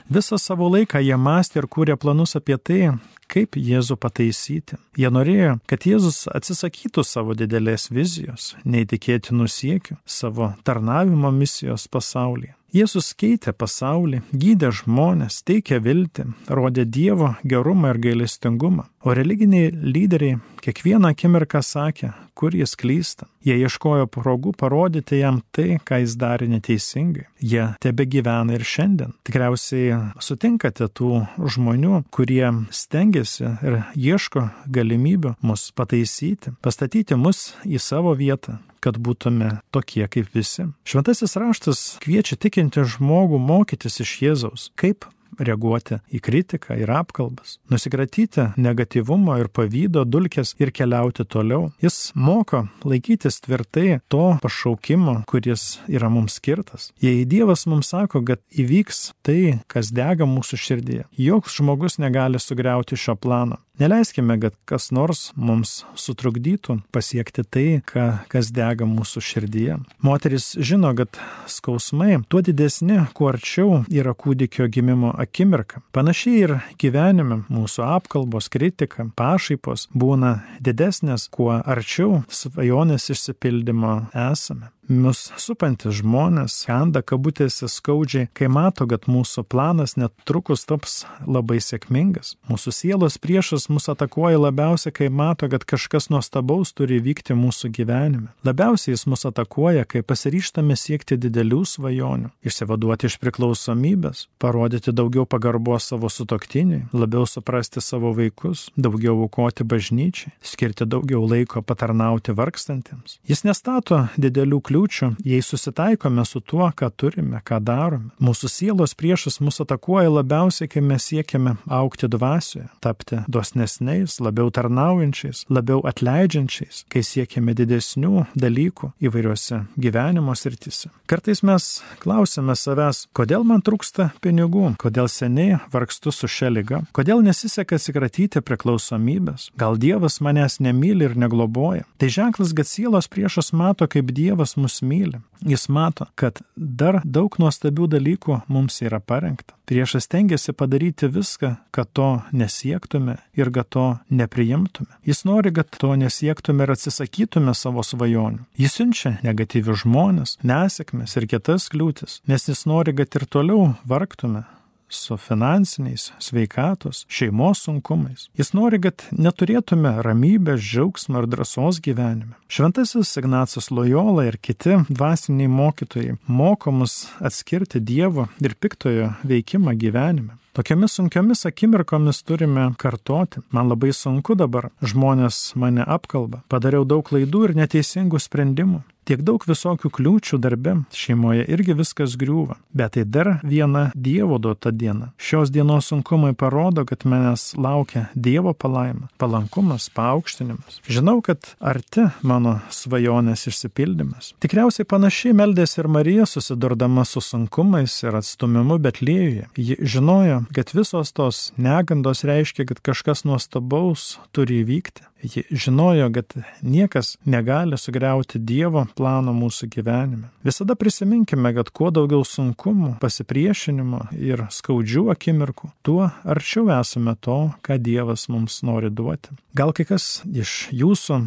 Visą 0.10 0.40
savo 0.42 0.70
laiką 0.74 1.02
jie 1.06 1.18
mąstė 1.18 1.62
ir 1.62 1.70
kūrė 1.70 1.98
planus 2.02 2.36
apie 2.40 2.58
tai, 2.58 2.82
kaip 3.30 3.58
Jėzų 3.60 4.00
pataisyti. 4.02 4.80
Jie 4.98 5.10
norėjo, 5.14 5.58
kad 5.70 5.86
Jėzus 5.86 6.24
atsisakytų 6.34 7.06
savo 7.06 7.38
didelės 7.38 7.90
vizijos, 7.94 8.56
neįtikėtinų 8.66 9.50
siekių, 9.54 10.00
savo 10.06 10.54
tarnavimo 10.66 11.32
misijos 11.36 11.88
pasaulyje. 11.92 12.56
Jėzus 12.70 13.16
keitė 13.18 13.50
pasaulį, 13.58 14.20
gydė 14.30 14.70
žmonės, 14.82 15.40
teikė 15.42 15.80
viltį, 15.82 16.28
rodė 16.54 16.86
Dievo 16.86 17.32
gerumą 17.42 17.96
ir 17.96 18.00
gailestingumą. 18.04 18.86
O 19.02 19.16
religiniai 19.16 19.72
lyderiai 19.74 20.38
kiekvieną 20.62 21.10
akimirką 21.16 21.64
sakė, 21.66 22.12
kur 22.38 22.54
jis 22.54 22.76
klysta. 22.78 23.26
Jie 23.42 23.56
ieškojo 23.64 24.06
progų 24.12 24.54
parodyti 24.60 25.22
jam 25.22 25.42
tai, 25.56 25.80
ką 25.82 26.02
jis 26.04 26.14
darė 26.20 26.50
neteisingai. 26.52 27.26
Jie 27.42 27.66
tebe 27.82 28.06
gyvena 28.06 28.54
ir 28.54 28.68
šiandien. 28.68 29.16
Tikriausiai 29.26 29.98
sutinkate 30.22 30.92
tų 30.94 31.24
žmonių, 31.40 32.04
kurie 32.14 32.46
stengiasi 32.70 33.48
ir 33.66 33.82
ieško 33.96 34.50
galimybių 34.70 35.38
mus 35.42 35.72
pataisyti, 35.74 36.54
pastatyti 36.62 37.18
mus 37.18 37.56
į 37.66 37.82
savo 37.82 38.14
vietą, 38.20 38.60
kad 38.84 39.00
būtume 39.00 39.60
tokie 39.76 40.06
kaip 40.08 40.34
visi. 40.36 40.70
Šventasis 40.88 41.38
raštas 41.40 41.86
kviečia 42.04 42.40
tikinti 42.40 42.86
žmogų 42.96 43.40
mokytis 43.42 44.02
iš 44.04 44.18
Jėzaus, 44.24 44.70
kaip 44.80 45.08
reaguoti 45.38 46.00
į 46.14 46.22
kritiką 46.24 46.78
ir 46.80 46.92
apkalbas, 46.94 47.58
nusikratyti 47.72 48.50
negatyvumo 48.60 49.38
ir 49.40 49.50
pavydo 49.54 50.06
dulkės 50.08 50.56
ir 50.62 50.74
keliauti 50.76 51.26
toliau. 51.26 51.70
Jis 51.84 52.12
moko 52.16 52.66
laikytis 52.88 53.42
tvirtai 53.46 54.00
to 54.12 54.26
pašaukimo, 54.44 55.20
kuris 55.30 55.80
yra 55.88 56.12
mums 56.12 56.40
skirtas. 56.40 56.90
Jei 57.04 57.26
Dievas 57.30 57.66
mums 57.70 57.92
sako, 57.94 58.24
kad 58.26 58.42
įvyks 58.50 59.14
tai, 59.26 59.60
kas 59.72 59.94
dega 59.96 60.28
mūsų 60.30 60.60
širdyje, 60.60 61.08
joks 61.20 61.60
žmogus 61.60 62.00
negali 62.02 62.42
sugriauti 62.42 63.00
šio 63.00 63.16
plano. 63.20 63.60
Neleiskime, 63.80 64.36
kad 64.42 64.56
kas 64.68 64.90
nors 64.92 65.30
mums 65.40 65.86
sutrukdytų 65.96 66.82
pasiekti 66.92 67.46
tai, 67.48 67.68
ką, 67.88 68.08
kas 68.28 68.50
dega 68.52 68.84
mūsų 68.84 69.24
širdyje. 69.24 69.78
Moteris 70.04 70.50
žino, 70.60 70.92
kad 70.98 71.16
skausmai 71.48 72.18
tuo 72.28 72.42
didesni, 72.44 73.00
kuo 73.16 73.30
arčiau 73.32 73.84
yra 73.88 74.12
kūdikio 74.12 74.68
gimimo 74.68 75.14
akimirka. 75.16 75.80
Panašiai 75.96 76.42
ir 76.42 76.56
gyvenime 76.82 77.46
mūsų 77.48 77.86
apkalbos, 77.88 78.52
kritika, 78.52 79.08
pašaipos 79.16 79.88
būna 79.96 80.42
didesnės, 80.60 81.30
kuo 81.32 81.54
arčiau 81.64 82.26
svajonės 82.28 83.08
išsipildymo 83.16 83.96
esame. 84.28 84.74
Mus 84.90 85.28
supantis 85.38 86.00
žmonės 86.00 86.64
kanda 86.66 87.04
kabutėse 87.06 87.68
skaudžiai, 87.70 88.26
kai 88.34 88.48
mato, 88.50 88.88
kad 88.90 89.04
mūsų 89.06 89.44
planas 89.46 89.92
netrukus 90.02 90.64
taps 90.66 91.04
labai 91.30 91.60
sėkmingas. 91.62 92.32
Mūsų 92.50 92.74
sielos 92.74 93.20
priešas 93.22 93.68
mus 93.70 93.86
atakuoja 93.94 94.40
labiausiai, 94.42 94.90
kai 94.98 95.12
mato, 95.14 95.46
kad 95.52 95.62
kažkas 95.70 96.10
nuostabaus 96.10 96.74
turi 96.74 96.98
vykti 97.06 97.38
mūsų 97.38 97.70
gyvenime. 97.78 98.32
Labiausiai 98.42 98.96
jis 98.96 99.06
mus 99.06 99.28
atakuoja, 99.30 99.84
kai 99.86 100.02
pasiryštame 100.02 100.74
siekti 100.74 101.20
didelių 101.22 101.62
svajonių, 101.70 102.34
išsivaduoti 102.42 103.12
iš 103.12 103.20
priklausomybės, 103.22 104.26
parodyti 104.42 104.90
daugiau 104.90 105.28
pagarbos 105.30 105.92
savo 105.94 106.10
sutoktiniui, 106.10 106.88
labiau 106.98 107.30
suprasti 107.30 107.86
savo 107.86 108.16
vaikus, 108.18 108.72
daugiau 108.74 109.20
aukoti 109.28 109.70
bažnyčiai, 109.70 110.34
skirti 110.42 110.90
daugiau 110.90 111.30
laiko 111.30 111.62
patarnauti 111.62 112.34
vargstantiems. 112.34 113.20
Jis 113.30 113.46
nestato 113.46 114.08
didelių 114.18 114.64
kliūčių 114.66 114.79
kliūčių, 114.80 115.16
jei 115.26 115.42
susitaikome 115.42 116.24
su 116.26 116.40
tuo, 116.40 116.70
ką 116.72 116.90
turime, 116.96 117.42
ką 117.44 117.60
darome. 117.60 118.12
Mūsų 118.20 118.50
sielos 118.50 118.96
priešas 118.96 119.40
mus 119.42 119.60
atakuoja 119.60 120.10
labiausiai, 120.10 120.70
kai 120.70 120.82
mes 120.82 121.04
siekiame 121.04 121.58
aukti 121.68 122.08
dvasioje, 122.08 122.70
tapti 122.80 123.20
dosnesniais, 123.28 124.20
labiau 124.20 124.50
tarnaujančiais, 124.50 125.46
labiau 125.50 125.82
atleidžiančiais, 125.84 126.86
kai 126.90 127.04
siekiame 127.04 127.54
didesnių 127.54 128.26
dalykų 128.36 128.94
įvairiuose 129.02 129.66
gyvenimo 129.78 130.36
srityse. 130.36 130.90
Kartais 131.10 131.44
mes 131.44 131.82
klausime 132.00 132.56
savęs, 132.56 133.08
kodėl 133.14 133.44
man 133.44 133.62
trūksta 133.62 134.12
pinigų, 134.22 134.76
kodėl 134.80 135.10
seniai 135.10 135.60
vargstu 135.74 136.14
su 136.14 136.30
šia 136.30 136.52
lyga, 136.54 136.84
kodėl 136.96 137.24
nesiseka 137.26 137.76
atsikratyti 137.80 138.42
priklausomybės, 138.42 139.50
gal 139.60 139.78
Dievas 139.80 140.20
manęs 140.22 140.60
nemyli 140.64 141.10
ir 141.10 141.18
negloboja. 141.18 141.86
Tai 142.00 142.10
ženklas, 142.12 142.54
kad 142.56 142.68
sielos 142.68 143.08
priešas 143.12 143.52
mato, 143.56 143.88
kaip 143.90 144.12
Dievas 144.16 144.56
mus 144.60 144.82
myli. 144.86 145.22
Jis 145.48 145.70
mato, 145.72 146.06
kad 146.20 146.42
dar 146.56 147.00
daug 147.06 147.38
nuostabių 147.40 147.88
dalykų 147.94 148.42
mums 148.52 148.82
yra 148.84 149.00
parengta. 149.00 149.56
Priešas 149.70 150.10
tengiasi 150.12 150.52
padaryti 150.58 151.08
viską, 151.08 151.54
kad 151.72 151.92
to 151.96 152.10
nesiektume 152.36 153.20
ir 153.38 153.52
kad 153.56 153.70
to 153.72 153.86
nepriimtume. 154.12 154.92
Jis 155.08 155.24
nori, 155.30 155.54
kad 155.56 155.72
to 155.72 155.94
nesiektume 155.96 156.66
ir 156.66 156.76
atsisakytume 156.76 157.56
savo 157.56 157.86
svajonių. 157.86 158.44
Jis 158.60 158.80
siunčia 158.80 159.16
negatyvius 159.24 159.86
žmonės, 159.86 160.38
nesėkmes 160.44 161.16
ir 161.16 161.30
kitas 161.32 161.70
kliūtis, 161.72 162.20
nes 162.28 162.50
jis 162.52 162.66
nori, 162.68 162.96
kad 162.98 163.16
ir 163.16 163.28
toliau 163.30 163.74
vargtume, 163.88 164.44
su 164.90 165.18
finansiniais, 165.18 166.10
sveikatos, 166.20 167.06
šeimos 167.08 167.64
sunkumais. 167.66 168.28
Jis 168.38 168.54
nori, 168.58 168.82
kad 168.82 169.06
neturėtume 169.12 169.96
ramybės, 170.06 170.62
džiaugsmo 170.64 171.24
ir 171.24 171.30
drąsos 171.30 171.82
gyvenime. 171.86 172.36
Šventasis 172.50 173.16
Ignacas 173.22 173.70
Lojola 173.72 174.26
ir 174.30 174.40
kiti 174.42 174.82
dvasiniai 174.90 175.52
mokytojai 175.54 176.18
moko 176.28 176.74
mus 176.74 177.06
atskirti 177.20 177.80
Dievo 177.80 178.28
ir 178.42 178.56
piktojo 178.60 179.14
veikimą 179.24 179.78
gyvenime. 179.80 180.40
Tokiamis 180.54 180.98
sunkiomis 180.98 181.46
akimirkomis 181.46 182.24
turime 182.24 182.70
kartoti. 182.78 183.44
Man 183.52 183.70
labai 183.70 183.94
sunku 183.94 184.36
dabar, 184.36 184.72
žmonės 184.82 185.54
mane 185.56 185.86
apkalba, 185.86 186.44
padariau 186.50 186.88
daug 186.90 187.06
klaidų 187.06 187.50
ir 187.50 187.58
neteisingų 187.64 188.22
sprendimų. 188.22 188.82
Tiek 189.10 189.24
daug 189.26 189.42
visokių 189.42 189.90
kliūčių 189.90 190.38
darbe, 190.38 190.76
šeimoje 190.94 191.48
irgi 191.50 191.74
viskas 191.74 192.14
griūva. 192.20 192.60
Bet 192.78 192.94
tai 192.94 193.08
dar 193.10 193.40
viena 193.42 193.88
Dievo 193.98 194.38
duota 194.38 194.70
diena. 194.70 195.08
Šios 195.18 195.50
dienos 195.50 195.88
sunkumai 195.90 196.36
parodo, 196.38 196.84
kad 196.86 197.08
manęs 197.10 197.56
laukia 197.58 198.04
Dievo 198.14 198.54
palaima, 198.54 199.08
palankumas, 199.18 199.88
paaukštinimas. 199.98 200.78
Žinau, 200.86 201.24
kad 201.26 201.56
arti 201.58 202.06
mano 202.22 202.60
svajonės 202.70 203.48
išsipildymas. 203.50 204.36
Tikriausiai 204.46 204.86
panašiai 204.86 205.34
meldėsi 205.42 205.82
ir 205.82 205.90
Marija 205.90 206.30
susidurdama 206.30 207.08
su 207.10 207.24
sunkumais 207.26 207.98
ir 208.04 208.20
atstumimu 208.22 208.78
Betlėjuje. 208.78 209.50
Ji 209.58 209.80
žinojo, 209.82 210.39
kad 210.56 210.72
visos 210.74 211.14
tos 211.16 211.52
negandos 211.58 212.24
reiškia, 212.28 212.66
kad 212.70 212.82
kažkas 212.84 213.26
nuostabaus 213.28 214.18
turi 214.36 214.62
įvykti. 214.64 215.06
Ji 215.20 215.44
žinojo, 215.52 216.08
kad 216.16 216.34
niekas 216.64 217.18
negali 217.28 217.78
sugriauti 217.78 218.40
Dievo 218.40 218.86
plano 218.96 219.34
mūsų 219.36 219.68
gyvenime. 219.74 220.30
Visada 220.48 220.78
prisiminkime, 220.80 221.52
kad 221.58 221.74
kuo 221.76 221.90
daugiau 221.92 222.24
sunkumų, 222.24 222.94
pasipriešinimo 223.04 224.06
ir 224.16 224.46
skaudžių 224.56 225.10
akimirkų, 225.12 225.74
tuo 225.84 226.08
arčiau 226.24 226.70
esame 226.80 227.18
to, 227.20 227.42
ką 227.66 227.82
Dievas 227.84 228.30
mums 228.32 228.62
nori 228.64 228.94
duoti. 228.94 229.36
Gal 229.60 229.76
kai 229.76 229.84
kas 229.90 230.22
iš 230.32 230.70
jūsų 230.72 231.20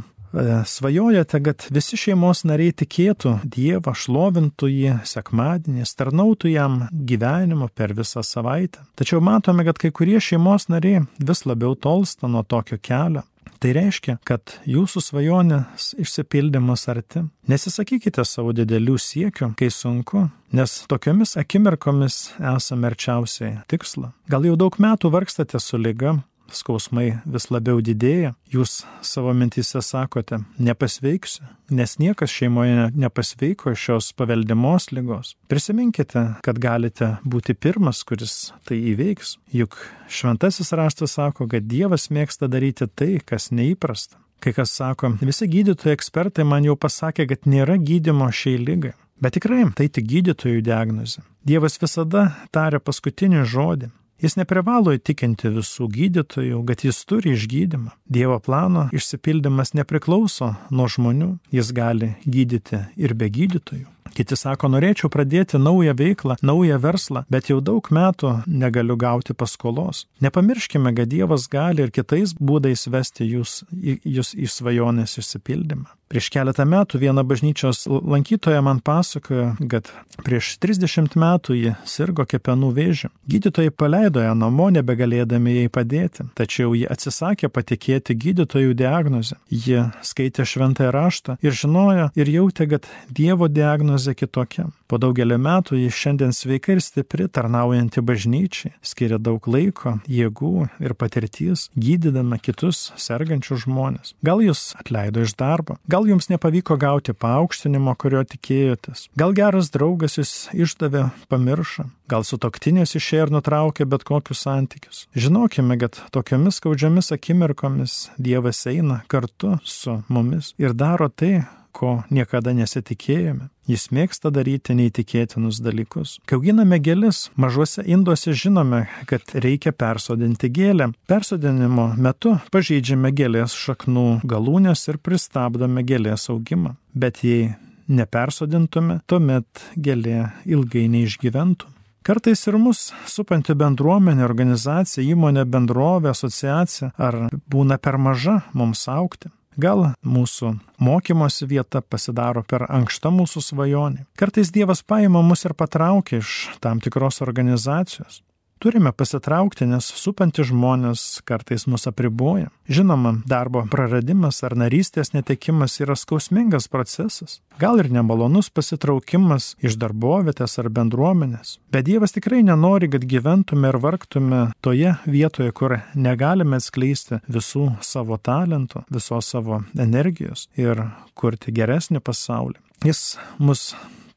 svajojate, 0.66 1.42
kad 1.42 1.66
visi 1.70 1.98
šeimos 2.00 2.44
nariai 2.48 2.74
tikėtų 2.76 3.38
Dievą, 3.44 3.94
šlovintų 3.96 4.70
jį 4.70 4.94
sekmadienį, 5.08 5.84
tarnautų 5.98 6.52
jam 6.52 6.78
gyvenimo 6.92 7.68
per 7.74 7.94
visą 7.96 8.24
savaitę. 8.26 8.84
Tačiau 8.98 9.20
matome, 9.24 9.66
kad 9.68 9.78
kai 9.78 9.92
kurie 9.94 10.20
šeimos 10.20 10.68
nariai 10.72 11.04
vis 11.18 11.44
labiau 11.46 11.76
tolsta 11.76 12.30
nuo 12.30 12.42
tokio 12.42 12.80
kelio. 12.80 13.26
Tai 13.62 13.70
reiškia, 13.76 14.16
kad 14.26 14.56
jūsų 14.66 15.00
svajonės 15.06 15.92
išsipildymas 16.02 16.82
arti. 16.90 17.22
Nesisakykite 17.46 18.24
savo 18.26 18.50
didelių 18.58 18.96
siekių, 18.98 19.52
kai 19.58 19.68
sunku, 19.70 20.24
nes 20.50 20.80
tokiomis 20.90 21.36
akimirkomis 21.38 22.16
esame 22.56 22.90
arčiausiai 22.90 23.60
tikslo. 23.70 24.10
Gal 24.26 24.48
jau 24.48 24.56
daug 24.58 24.78
metų 24.82 25.12
vargstate 25.14 25.62
su 25.62 25.78
lyga, 25.78 26.16
skausmai 26.56 27.18
vis 27.24 27.48
labiau 27.52 27.80
didėja, 27.84 28.34
jūs 28.52 28.82
savo 29.04 29.32
mintise 29.36 29.82
sakote, 29.84 30.42
nepasveiksiu, 30.62 31.44
nes 31.72 31.96
niekas 32.00 32.32
šeimoje 32.32 32.90
nepasveiko 32.94 33.74
šios 33.78 34.12
paveldimos 34.16 34.90
lygos. 34.92 35.34
Prisiminkite, 35.52 36.24
kad 36.44 36.60
galite 36.62 37.16
būti 37.24 37.56
pirmas, 37.56 38.02
kuris 38.08 38.52
tai 38.68 38.80
įveiks, 38.92 39.36
juk 39.52 39.78
šventasis 40.12 40.74
raštas 40.76 41.16
sako, 41.18 41.48
kad 41.50 41.68
Dievas 41.68 42.10
mėgsta 42.12 42.50
daryti 42.52 42.88
tai, 42.88 43.14
kas 43.24 43.50
neįprasta. 43.52 44.18
Kai 44.42 44.50
kas 44.56 44.72
sako, 44.74 45.12
visi 45.22 45.46
gydytojai 45.46 45.94
ekspertai 45.94 46.42
man 46.42 46.64
jau 46.66 46.74
pasakė, 46.74 47.28
kad 47.30 47.46
nėra 47.46 47.76
gydimo 47.78 48.26
šiai 48.34 48.58
lygai. 48.58 48.96
Bet 49.22 49.36
tikrai 49.36 49.68
tai 49.78 49.86
tik 49.86 50.08
gydytojų 50.10 50.64
diagnozė. 50.66 51.22
Dievas 51.46 51.78
visada 51.78 52.24
taria 52.50 52.80
paskutinį 52.82 53.44
žodį. 53.46 53.92
Jis 54.22 54.36
neprivalo 54.38 54.92
įtikinti 54.94 55.50
visų 55.50 55.88
gydytojų, 55.90 56.60
kad 56.68 56.84
jis 56.86 57.00
turi 57.10 57.32
išgydymą. 57.34 57.90
Dievo 58.06 58.36
plano 58.38 58.84
išsipildymas 58.94 59.74
nepriklauso 59.74 60.52
nuo 60.70 60.86
žmonių, 60.86 61.32
jis 61.50 61.72
gali 61.74 62.12
gydyti 62.22 62.84
ir 63.02 63.16
be 63.18 63.26
gydytojų. 63.34 63.88
Kiti 64.12 64.36
sako, 64.36 64.68
norėčiau 64.72 65.08
pradėti 65.12 65.60
naują 65.62 65.94
veiklą, 65.96 66.36
naują 66.42 66.78
verslą, 66.82 67.24
bet 67.32 67.48
jau 67.48 67.60
daug 67.64 67.88
metų 67.94 68.34
negaliu 68.46 68.98
gauti 69.00 69.34
paskolos. 69.34 70.04
Nepamirškime, 70.20 70.92
kad 70.96 71.08
Dievas 71.08 71.48
gali 71.48 71.86
ir 71.86 71.94
kitais 71.94 72.34
būdais 72.36 72.84
vesti 72.92 73.28
jūs, 73.30 73.62
jūs 73.72 74.34
į 74.36 74.50
svajonės 74.52 75.18
išsipildymą. 75.22 75.88
Prieš 76.12 76.26
keletą 76.28 76.66
metų 76.68 76.98
viena 77.00 77.22
bažnyčios 77.24 77.86
lankytoja 77.88 78.60
man 78.60 78.82
pasakojo, 78.84 79.54
kad 79.72 79.86
prieš 80.20 80.58
30 80.60 81.14
metų 81.16 81.56
ji 81.56 81.72
sirgo 81.88 82.26
kepenų 82.28 82.68
vėžių. 82.76 83.08
Gydytojai 83.32 83.72
paleido 83.72 84.20
ją 84.20 84.34
namo, 84.36 84.66
nebegalėdami 84.76 85.54
jai 85.56 85.70
padėti, 85.72 86.26
tačiau 86.36 86.74
ji 86.76 86.84
atsisakė 86.84 87.48
patikėti 87.48 88.18
gydytojų 88.26 88.76
diagnozę. 88.76 89.38
Ji 89.48 89.86
skaitė 90.04 90.44
šventąją 90.44 90.92
raštą 90.92 91.38
ir 91.40 91.56
žinojo 91.56 92.10
ir 92.12 92.34
jautė, 92.34 92.68
kad 92.74 92.92
Dievo 93.08 93.48
diagnozė 93.48 93.91
kitokia. 94.16 94.68
Po 94.88 94.98
daugelio 95.00 95.38
metų 95.40 95.78
ji 95.80 95.90
šiandien 95.92 96.34
sveika 96.36 96.74
ir 96.74 96.82
stipri, 96.84 97.28
tarnaujanti 97.28 98.02
bažnyčiai, 98.04 98.74
skiria 98.84 99.18
daug 99.18 99.46
laiko, 99.48 99.94
jėgų 100.08 100.68
ir 100.84 100.94
patirties, 100.98 101.68
gydydama 101.78 102.38
kitus 102.42 102.90
sergančius 103.00 103.64
žmonės. 103.64 104.12
Gal 104.24 104.42
jūs 104.44 104.72
atleido 104.80 105.24
iš 105.24 105.32
darbo, 105.40 105.78
gal 105.88 106.08
jums 106.08 106.28
nepavyko 106.32 106.76
gauti 106.80 107.14
paaukštinimo, 107.16 107.94
kurio 107.96 108.24
tikėjotės, 108.28 109.08
gal 109.16 109.32
geras 109.36 109.72
draugas 109.72 110.18
jūs 110.20 110.34
išdavė, 110.52 111.06
pamiršo, 111.32 111.88
gal 112.12 112.26
sutoktinės 112.28 112.96
išėjo 112.98 113.28
ir 113.28 113.34
nutraukė 113.38 113.88
bet 113.88 114.04
kokius 114.08 114.44
santykius. 114.44 115.06
Žinokime, 115.16 115.78
kad 115.80 115.98
tokiomis 116.14 116.60
skaudžiamis 116.60 117.12
akimirkomis 117.16 117.96
Dievas 118.20 118.60
eina 118.68 119.00
kartu 119.08 119.56
su 119.64 120.02
mumis 120.12 120.52
ir 120.60 120.76
daro 120.76 121.08
tai, 121.08 121.42
ko 121.72 122.02
niekada 122.12 122.52
nesitikėjome. 122.56 123.48
Jis 123.70 123.88
mėgsta 123.94 124.32
daryti 124.34 124.74
neįtikėtinus 124.74 125.60
dalykus. 125.62 126.16
Kai 126.26 126.36
auginame 126.38 126.80
gėlis, 126.82 127.28
mažuose 127.38 127.84
induose 127.86 128.34
žinome, 128.36 128.84
kad 129.10 129.34
reikia 129.44 129.72
persodinti 129.72 130.50
gėlę. 130.52 130.90
Persodinimo 131.10 131.92
metu 131.96 132.36
pažeidžiame 132.54 133.12
gėlės 133.14 133.54
šaknų 133.58 134.06
galūnės 134.28 134.86
ir 134.90 134.98
pristabdome 134.98 135.84
gėlės 135.86 136.28
augimą. 136.34 136.74
Bet 136.94 137.22
jei 137.26 137.52
nepersodintume, 137.92 139.00
tuomet 139.06 139.68
gėlė 139.76 140.32
ilgai 140.48 140.88
neišgyventų. 140.92 141.70
Kartais 142.02 142.40
ir 142.50 142.56
mus 142.58 142.88
supanti 143.06 143.54
bendruomenė, 143.54 144.24
organizacija, 144.26 145.04
įmonė, 145.06 145.44
bendrovė, 145.46 146.10
asociacija 146.10 146.90
ar 146.98 147.28
būna 147.46 147.78
per 147.78 147.98
maža 148.02 148.40
mums 148.58 148.88
aukti. 148.90 149.30
Gal 149.60 149.92
mūsų 150.00 150.54
mokymosi 150.80 151.46
vieta 151.50 151.82
pasidaro 151.84 152.40
per 152.48 152.64
ankšta 152.72 153.12
mūsų 153.12 153.42
svajonė. 153.44 154.06
Kartais 154.16 154.52
Dievas 154.54 154.80
paima 154.80 155.20
mus 155.22 155.44
ir 155.44 155.52
patraukia 155.52 156.22
iš 156.22 156.48
tam 156.64 156.80
tikros 156.80 157.20
organizacijos. 157.20 158.22
Turime 158.62 158.92
pasitraukti, 158.94 159.66
nes 159.66 159.88
supantys 159.98 160.46
žmonės 160.52 161.00
kartais 161.26 161.64
mus 161.66 161.88
apriboja. 161.90 162.52
Žinoma, 162.70 163.10
darbo 163.26 163.64
praradimas 163.66 164.36
ar 164.46 164.54
narystės 164.54 165.10
netekimas 165.16 165.80
yra 165.82 165.96
skausmingas 165.98 166.68
procesas. 166.70 167.40
Gal 167.58 167.82
ir 167.82 167.88
nemalonus 167.90 168.52
pasitraukimas 168.54 169.56
iš 169.66 169.74
darbovietės 169.82 170.54
ar 170.62 170.68
bendruomenės. 170.76 171.56
Bet 171.74 171.88
Dievas 171.88 172.14
tikrai 172.14 172.44
nenori, 172.46 172.86
kad 172.92 173.02
gyventume 173.10 173.72
ir 173.72 173.80
vargtume 173.82 174.44
toje 174.62 174.94
vietoje, 175.10 175.50
kur 175.50 175.80
negalime 175.98 176.62
atskleisti 176.62 177.18
visų 177.26 177.64
savo 177.82 178.14
talentų, 178.14 178.84
visos 178.94 179.32
savo 179.34 179.64
energijos 179.74 180.46
ir 180.54 180.84
kurti 181.18 181.50
geresnį 181.50 181.98
pasaulį. 181.98 182.62
Jis 182.86 183.02
mus 183.42 183.72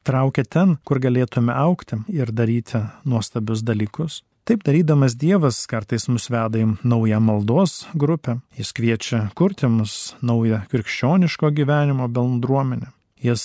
traukia 0.06 0.46
ten, 0.46 0.78
kur 0.86 1.02
galėtume 1.02 1.50
aukti 1.66 1.98
ir 2.14 2.30
daryti 2.30 2.84
nuostabius 3.02 3.66
dalykus. 3.66 4.22
Taip 4.46 4.62
darydamas 4.62 5.16
Dievas 5.18 5.56
kartais 5.66 6.04
mus 6.06 6.28
veda 6.30 6.60
į 6.62 6.66
naują 6.86 7.18
maldos 7.18 7.80
grupę, 7.98 8.36
jis 8.54 8.68
kviečia 8.78 9.24
kurti 9.34 9.66
mus 9.66 10.14
naują 10.22 10.60
krikščioniško 10.70 11.50
gyvenimo 11.50 12.06
bendruomenę, 12.06 12.92
jis 13.26 13.42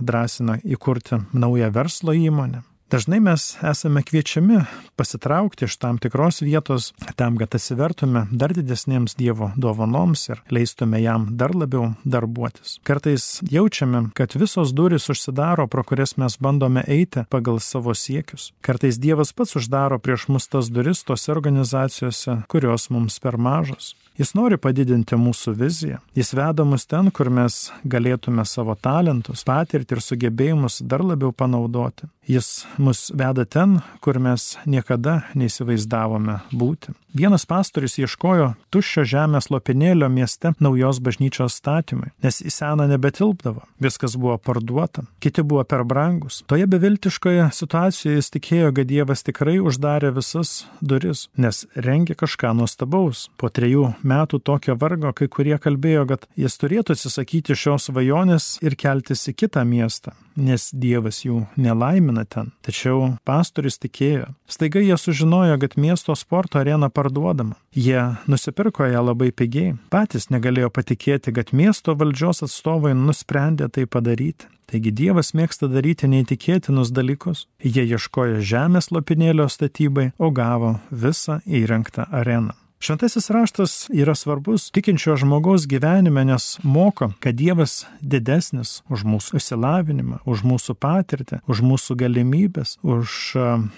drąsina 0.00 0.58
įkurti 0.60 1.22
naują 1.32 1.70
verslo 1.72 2.12
įmonę, 2.12 2.60
Dažnai 2.92 3.22
mes 3.24 3.56
esame 3.64 4.02
kviečiami 4.04 4.58
pasitraukti 5.00 5.64
iš 5.64 5.78
tam 5.80 5.96
tikros 5.98 6.42
vietos 6.44 6.90
tam, 7.16 7.38
kad 7.40 7.54
atsivertume 7.56 8.26
dar 8.30 8.52
didesniems 8.52 9.14
Dievo 9.16 9.48
dovanoms 9.56 10.26
ir 10.28 10.42
leistume 10.52 11.00
jam 11.00 11.24
dar 11.40 11.54
labiau 11.56 11.94
darbuotis. 12.04 12.74
Kartais 12.84 13.40
jaučiame, 13.48 14.10
kad 14.12 14.36
visos 14.36 14.74
durys 14.76 15.08
užsidaro, 15.08 15.66
pro 15.72 15.86
kurias 15.88 16.18
mes 16.20 16.36
bandome 16.36 16.84
eiti 16.84 17.24
pagal 17.32 17.62
savo 17.64 17.94
siekius. 17.96 18.50
Kartais 18.60 19.00
Dievas 19.00 19.32
pats 19.32 19.56
uždaro 19.56 19.96
prieš 19.98 20.28
mus 20.28 20.52
tas 20.52 20.68
duris 20.68 21.00
tose 21.00 21.32
organizacijose, 21.32 22.42
kurios 22.52 22.90
mums 22.90 23.16
per 23.24 23.40
mažos. 23.40 23.94
Jis 24.20 24.34
nori 24.36 24.58
padidinti 24.60 25.16
mūsų 25.16 25.54
viziją. 25.56 26.00
Jis 26.16 26.34
veda 26.36 26.66
mus 26.68 26.84
ten, 26.88 27.08
kur 27.10 27.30
mes 27.32 27.70
galėtume 27.88 28.44
savo 28.48 28.76
talentus, 28.76 29.44
patirtį 29.48 29.96
ir 29.96 30.02
sugebėjimus 30.04 30.82
dar 30.84 31.04
labiau 31.04 31.32
panaudoti. 31.32 32.10
Jis 32.28 32.66
mus 32.78 33.08
veda 33.14 33.44
ten, 33.44 33.80
kur 34.00 34.20
mes 34.22 34.56
niekada 34.66 35.22
neįsivaizdavome 35.34 36.38
būti. 36.54 36.92
Vienas 37.12 37.42
pastorius 37.44 37.98
ieškojo 37.98 38.52
tuščio 38.72 39.02
žemės 39.04 39.50
lopinėlio 39.52 40.06
mieste 40.08 40.54
naujos 40.62 41.00
bažnyčios 41.04 41.58
statymui, 41.58 42.12
nes 42.24 42.38
į 42.40 42.52
seną 42.54 42.86
nebetilpdavo, 42.88 43.66
viskas 43.82 44.14
buvo 44.16 44.38
parduota, 44.38 45.02
kiti 45.20 45.42
buvo 45.44 45.64
per 45.68 45.82
brangus. 45.84 46.40
Toje 46.48 46.68
beviltiškoje 46.70 47.50
situacijoje 47.52 48.20
jis 48.20 48.32
tikėjo, 48.36 48.70
kad 48.78 48.88
Dievas 48.88 49.26
tikrai 49.26 49.58
uždarė 49.60 50.14
visas 50.14 50.62
duris, 50.80 51.26
nes 51.36 51.66
rengė 51.74 52.16
kažką 52.22 52.54
nuostabaus. 52.56 53.26
Po 53.36 53.50
trejų 53.52 53.90
metų 54.08 54.40
tokio 54.44 54.76
vargo 54.78 55.12
kai 55.16 55.28
kurie 55.32 55.56
kalbėjo, 55.60 56.06
kad 56.10 56.26
jis 56.38 56.58
turėtų 56.60 56.96
atsisakyti 56.96 57.56
šios 57.58 57.88
svajonės 57.88 58.46
ir 58.64 58.76
keltis 58.78 59.26
į 59.30 59.34
kitą 59.42 59.64
miestą, 59.68 60.14
nes 60.36 60.70
Dievas 60.72 61.22
jų 61.24 61.42
nelaimina 61.56 62.24
ten. 62.24 62.52
Tačiau 62.66 63.14
pastorius 63.28 63.80
tikėjo. 63.82 64.30
Staiga 64.46 64.82
jie 64.82 64.96
sužinojo, 64.98 65.58
kad 65.62 65.76
miesto 65.80 66.16
sporto 66.18 66.60
arena 66.60 66.90
parduodama. 66.90 67.58
Jie 67.74 68.00
nusipirko 68.28 68.88
ją 68.90 69.04
labai 69.08 69.32
pigiai. 69.32 69.76
Patys 69.92 70.30
negalėjo 70.32 70.72
patikėti, 70.74 71.34
kad 71.36 71.54
miesto 71.56 71.96
valdžios 71.98 72.44
atstovai 72.48 72.94
nusprendė 72.96 73.70
tai 73.72 73.86
padaryti. 73.86 74.48
Taigi 74.72 74.88
Dievas 74.96 75.34
mėgsta 75.36 75.68
daryti 75.68 76.08
neįtikėtinus 76.08 76.94
dalykus. 76.96 77.44
Jie 77.60 77.84
ieškojo 77.92 78.40
žemės 78.40 78.88
lopinėlio 78.94 79.44
statybai, 79.52 80.12
o 80.16 80.32
gavo 80.32 80.78
visą 80.88 81.42
įrengtą 81.44 82.08
areną. 82.08 82.56
Šventasis 82.82 83.30
raštas 83.30 83.90
yra 83.94 84.14
svarbus 84.14 84.70
tikinčio 84.70 85.14
žmogaus 85.16 85.68
gyvenime, 85.70 86.24
nes 86.24 86.58
moko, 86.62 87.12
kad 87.22 87.36
Dievas 87.38 87.84
didesnis 88.00 88.80
už 88.90 89.04
mūsų 89.06 89.38
išsilavinimą, 89.38 90.18
už 90.26 90.42
mūsų 90.42 90.74
patirtį, 90.82 91.38
už 91.46 91.60
mūsų 91.62 91.94
galimybės, 92.00 92.72
už 92.82 93.36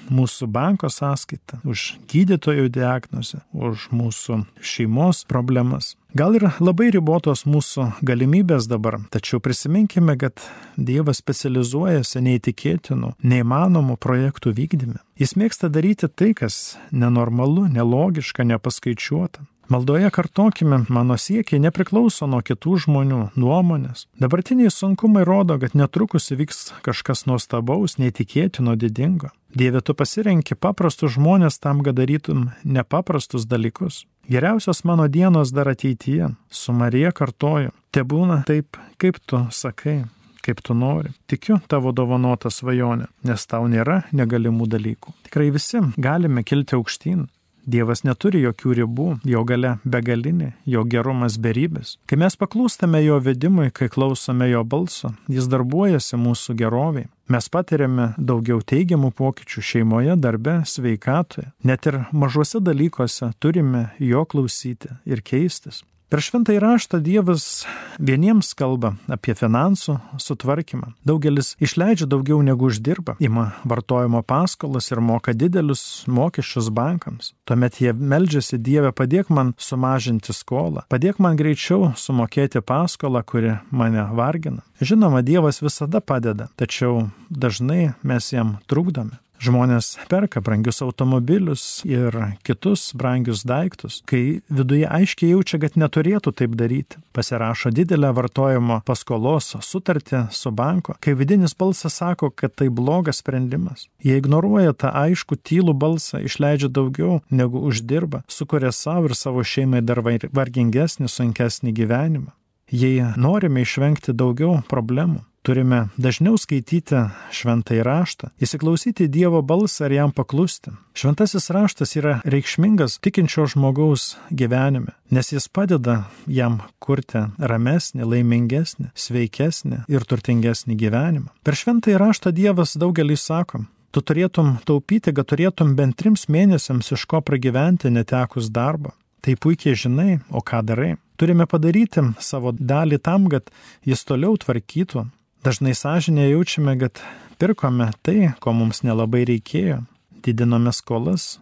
mūsų 0.08 0.48
banko 0.48 0.88
sąskaitą, 0.88 1.60
už 1.68 1.98
gydytojų 2.08 2.70
diagnozę, 2.72 3.42
už 3.52 3.90
mūsų 3.92 4.40
šeimos 4.64 5.26
problemas. 5.28 5.98
Gal 6.14 6.36
ir 6.38 6.44
labai 6.62 6.92
ribotos 6.94 7.40
mūsų 7.42 7.88
galimybės 8.06 8.68
dabar, 8.70 9.00
tačiau 9.10 9.40
prisiminkime, 9.42 10.14
kad 10.14 10.44
Dievas 10.78 11.18
specializuojasi 11.18 12.22
neįtikėtinų, 12.22 13.16
neįmanomų 13.18 13.96
projektų 13.98 14.52
vykdyme. 14.54 15.00
Jis 15.18 15.34
mėgsta 15.34 15.72
daryti 15.74 16.06
tai, 16.06 16.30
kas 16.38 16.76
nenormalu, 16.94 17.66
nelogiška, 17.66 18.46
nepaskaičiuota. 18.46 19.42
Maldoje 19.68 20.10
kartokime, 20.10 20.84
mano 20.88 21.16
siekiai 21.16 21.62
nepriklauso 21.62 22.26
nuo 22.28 22.42
kitų 22.44 22.76
žmonių 22.84 23.20
nuomonės. 23.40 24.06
Dabartiniai 24.20 24.72
sunkumai 24.72 25.24
rodo, 25.24 25.56
kad 25.62 25.76
netrukus 25.78 26.28
įvyks 26.34 26.66
kažkas 26.84 27.24
nuostabaus, 27.30 27.96
neįtikėtino, 28.00 28.76
didingo. 28.76 29.32
Dieve, 29.54 29.80
tu 29.80 29.94
pasirenki 29.94 30.56
paprastus 30.58 31.14
žmonės 31.14 31.60
tam, 31.62 31.80
kad 31.86 31.96
darytum 31.96 32.50
nepaprastus 32.64 33.46
dalykus. 33.48 34.02
Geriausios 34.28 34.84
mano 34.84 35.06
dienos 35.08 35.52
dar 35.54 35.70
ateityje. 35.72 36.34
Su 36.50 36.72
Marija 36.72 37.12
kartoju. 37.12 37.72
Te 37.94 38.02
būna 38.02 38.42
taip, 38.48 38.76
kaip 38.98 39.20
tu 39.24 39.46
sakai 39.52 40.02
kaip 40.44 40.60
tu 40.60 40.74
nori. 40.76 41.12
Tikiu 41.30 41.58
tavo 41.68 41.92
dovanotą 41.96 42.50
svajonę, 42.52 43.08
nes 43.24 43.46
tau 43.48 43.68
nėra 43.70 44.02
negalimų 44.12 44.68
dalykų. 44.74 45.14
Tikrai 45.28 45.48
visi 45.54 45.80
galime 45.96 46.44
kilti 46.44 46.76
aukštyn, 46.76 47.24
Dievas 47.66 48.04
neturi 48.04 48.42
jokių 48.44 48.74
ribų, 48.80 49.08
jo 49.24 49.44
gale 49.48 49.76
begalinė, 49.84 50.52
jo 50.68 50.84
gerumas 50.84 51.38
beribės. 51.40 51.96
Kai 52.10 52.18
mes 52.20 52.36
paklūstame 52.36 53.00
jo 53.04 53.20
vedimui, 53.24 53.70
kai 53.72 53.88
klausome 53.92 54.50
jo 54.50 54.64
balso, 54.64 55.14
jis 55.32 55.48
darbuojasi 55.52 56.20
mūsų 56.20 56.58
geroviai. 56.60 57.08
Mes 57.32 57.48
patiriame 57.48 58.10
daugiau 58.20 58.60
teigiamų 58.60 59.14
pokyčių 59.16 59.64
šeimoje, 59.64 60.18
darbe, 60.20 60.58
sveikatoje. 60.68 61.48
Net 61.64 61.88
ir 61.88 62.02
mažuose 62.12 62.60
dalykuose 62.60 63.32
turime 63.40 63.86
jo 63.98 64.26
klausyti 64.28 64.92
ir 65.08 65.24
keistis. 65.24 65.80
Per 66.12 66.20
šventą 66.22 66.52
įraštą 66.54 67.00
Dievas 67.00 67.64
vieniems 67.98 68.52
kalba 68.54 68.92
apie 69.08 69.32
finansų 69.34 69.96
sutvarkymą. 70.20 70.92
Daugelis 71.08 71.54
išleidžia 71.64 72.06
daugiau 72.06 72.42
negu 72.44 72.68
uždirba, 72.68 73.16
ima 73.24 73.54
vartojimo 73.64 74.20
paskolas 74.22 74.90
ir 74.92 75.00
moka 75.00 75.32
didelius 75.32 76.04
mokesčius 76.06 76.68
bankams. 76.68 77.32
Tuomet 77.48 77.80
jie 77.80 77.96
meldžiasi 77.96 78.60
Dievę, 78.60 78.92
padėk 78.92 79.32
man 79.32 79.54
sumažinti 79.58 80.36
skolą, 80.36 80.84
padėk 80.92 81.18
man 81.24 81.40
greičiau 81.40 81.94
sumokėti 81.96 82.60
paskolą, 82.60 83.24
kuri 83.24 83.56
mane 83.72 84.04
vargina. 84.12 84.62
Žinoma, 84.84 85.24
Dievas 85.24 85.62
visada 85.64 86.04
padeda, 86.04 86.50
tačiau 86.60 87.08
dažnai 87.30 87.94
mes 88.04 88.32
jam 88.32 88.58
trukdome. 88.68 89.23
Žmonės 89.44 89.90
perka 90.08 90.40
brangius 90.40 90.78
automobilius 90.84 91.82
ir 91.84 92.14
kitus 92.46 92.86
brangius 92.96 93.42
daiktus, 93.44 93.98
kai 94.08 94.40
viduje 94.48 94.86
aiškiai 94.88 95.34
jaučia, 95.34 95.58
kad 95.60 95.76
neturėtų 95.76 96.32
taip 96.38 96.54
daryti. 96.56 97.00
Pasirašo 97.12 97.72
didelę 97.74 98.14
vartojimo 98.16 98.78
paskolos 98.88 99.50
sutartį 99.60 100.22
su 100.32 100.52
banku, 100.54 100.94
kai 100.96 101.12
vidinis 101.18 101.52
balsas 101.58 101.98
sako, 102.00 102.30
kad 102.32 102.54
tai 102.56 102.70
blogas 102.72 103.20
sprendimas. 103.20 103.84
Jie 104.00 104.16
ignoruoja 104.22 104.72
tą 104.72 104.94
aišku 105.02 105.36
tylų 105.36 105.76
balsą, 105.76 106.22
išleidžia 106.24 106.72
daugiau 106.72 107.20
negu 107.28 107.60
uždirba, 107.68 108.22
sukuria 108.28 108.72
savo 108.72 109.12
ir 109.12 109.18
savo 109.18 109.44
šeimai 109.44 109.84
dar 109.84 110.00
vargingesnį, 110.04 111.10
sunkesnį 111.10 111.76
gyvenimą. 111.76 112.32
Jei 112.72 113.04
norime 113.20 113.60
išvengti 113.62 114.16
daugiau 114.16 114.62
problemų, 114.72 115.20
Turime 115.44 115.90
dažniau 116.00 116.38
skaityti 116.40 117.02
šventąjį 117.36 117.82
raštą, 117.84 118.30
įsiklausyti 118.40 119.10
Dievo 119.12 119.42
balsą 119.44 119.90
ir 119.90 119.98
jam 119.98 120.12
paklusti. 120.16 120.70
Šventasis 120.96 121.50
raštas 121.52 121.90
yra 122.00 122.14
reikšmingas 122.24 122.94
tikinčio 123.04 123.44
žmogaus 123.52 124.14
gyvenime, 124.32 124.94
nes 125.12 125.34
jis 125.34 125.44
padeda 125.52 126.06
jam 126.24 126.62
kurti 126.80 127.26
ramesnį, 127.36 128.06
laimingesnį, 128.08 128.88
sveikesnį 128.96 129.82
ir 129.92 130.06
turtingesnį 130.08 130.78
gyvenimą. 130.80 131.28
Per 131.44 131.58
šventąjį 131.60 131.98
raštą 132.00 132.32
Dievas 132.32 132.72
daugelį 132.80 133.18
sako, 133.20 133.66
tu 133.92 134.00
turėtum 134.00 134.54
taupyti, 134.64 135.12
kad 135.12 135.28
turėtum 135.28 135.74
bent 135.76 135.98
trims 136.00 136.24
mėnesiams 136.24 136.88
iš 136.96 137.04
ko 137.04 137.20
pragyventi 137.20 137.92
netekus 137.92 138.48
darbo. 138.48 138.94
Tai 139.20 139.36
puikiai 139.36 139.76
žinai, 139.76 140.22
o 140.32 140.40
ką 140.40 140.62
darai. 140.64 140.94
Turime 141.20 141.44
padaryti 141.44 142.00
savo 142.16 142.54
dalį 142.56 142.98
tam, 143.04 143.28
kad 143.28 143.52
jis 143.84 144.06
toliau 144.08 144.40
tvarkytų 144.40 145.04
Dažnai 145.44 145.74
sąžinė 145.76 146.30
jaučiame, 146.30 146.72
kad 146.80 147.02
pirkome 147.36 147.90
tai, 148.00 148.30
ko 148.40 148.54
mums 148.56 148.78
nelabai 148.80 149.26
reikėjo, 149.28 149.82
didinome 150.24 150.72
skolas, 150.72 151.34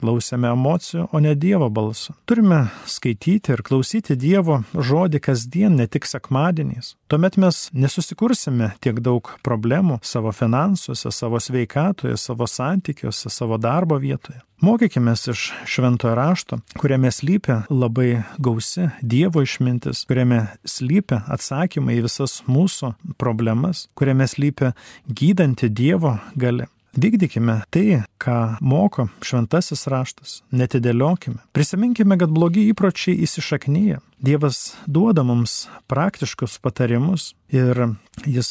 klausėme 0.00 0.50
emocijų, 0.54 1.08
o 1.12 1.20
ne 1.22 1.34
Dievo 1.38 1.68
balso. 1.72 2.14
Turime 2.28 2.66
skaityti 2.86 3.54
ir 3.54 3.62
klausyti 3.66 4.16
Dievo 4.16 4.62
žodį 4.74 5.22
kasdien, 5.24 5.76
ne 5.80 5.88
tik 5.90 6.08
sekmadieniais. 6.08 6.94
Tuomet 7.10 7.38
mes 7.38 7.68
nesusikursime 7.72 8.72
tiek 8.82 8.98
daug 9.00 9.30
problemų 9.46 10.00
savo 10.02 10.32
finansuose, 10.34 11.12
savo 11.14 11.40
sveikatoje, 11.42 12.16
savo 12.18 12.48
santykiuose, 12.50 13.30
savo 13.30 13.58
darbo 13.62 13.98
vietoje. 14.02 14.42
Mokykime 14.60 15.12
iš 15.12 15.52
šventojo 15.68 16.14
rašto, 16.14 16.58
kuriame 16.80 17.10
slypia 17.12 17.62
labai 17.70 18.22
gausi 18.38 18.88
Dievo 19.02 19.42
išmintis, 19.44 20.06
kuriame 20.08 20.46
slypia 20.64 21.20
atsakymai 21.28 21.98
į 21.98 22.06
visas 22.06 22.40
mūsų 22.48 22.94
problemas, 23.20 23.84
kuriame 23.94 24.24
slypia 24.26 24.72
gydanti 25.06 25.68
Dievo 25.68 26.16
gale. 26.34 26.70
Vykdykime 26.96 27.58
tai, 27.70 28.02
ką 28.16 28.56
moko 28.64 29.08
šventasis 29.20 29.84
raštas, 29.92 30.38
netidėliokime. 30.56 31.42
Prisiminkime, 31.52 32.16
kad 32.16 32.32
blogi 32.32 32.64
įpročiai 32.72 33.18
įsišaknyja. 33.26 34.00
Dievas 34.18 34.74
duoda 34.86 35.22
mums 35.22 35.66
praktiškus 35.86 36.58
patarimus 36.58 37.34
ir 37.52 37.82
jis 38.24 38.48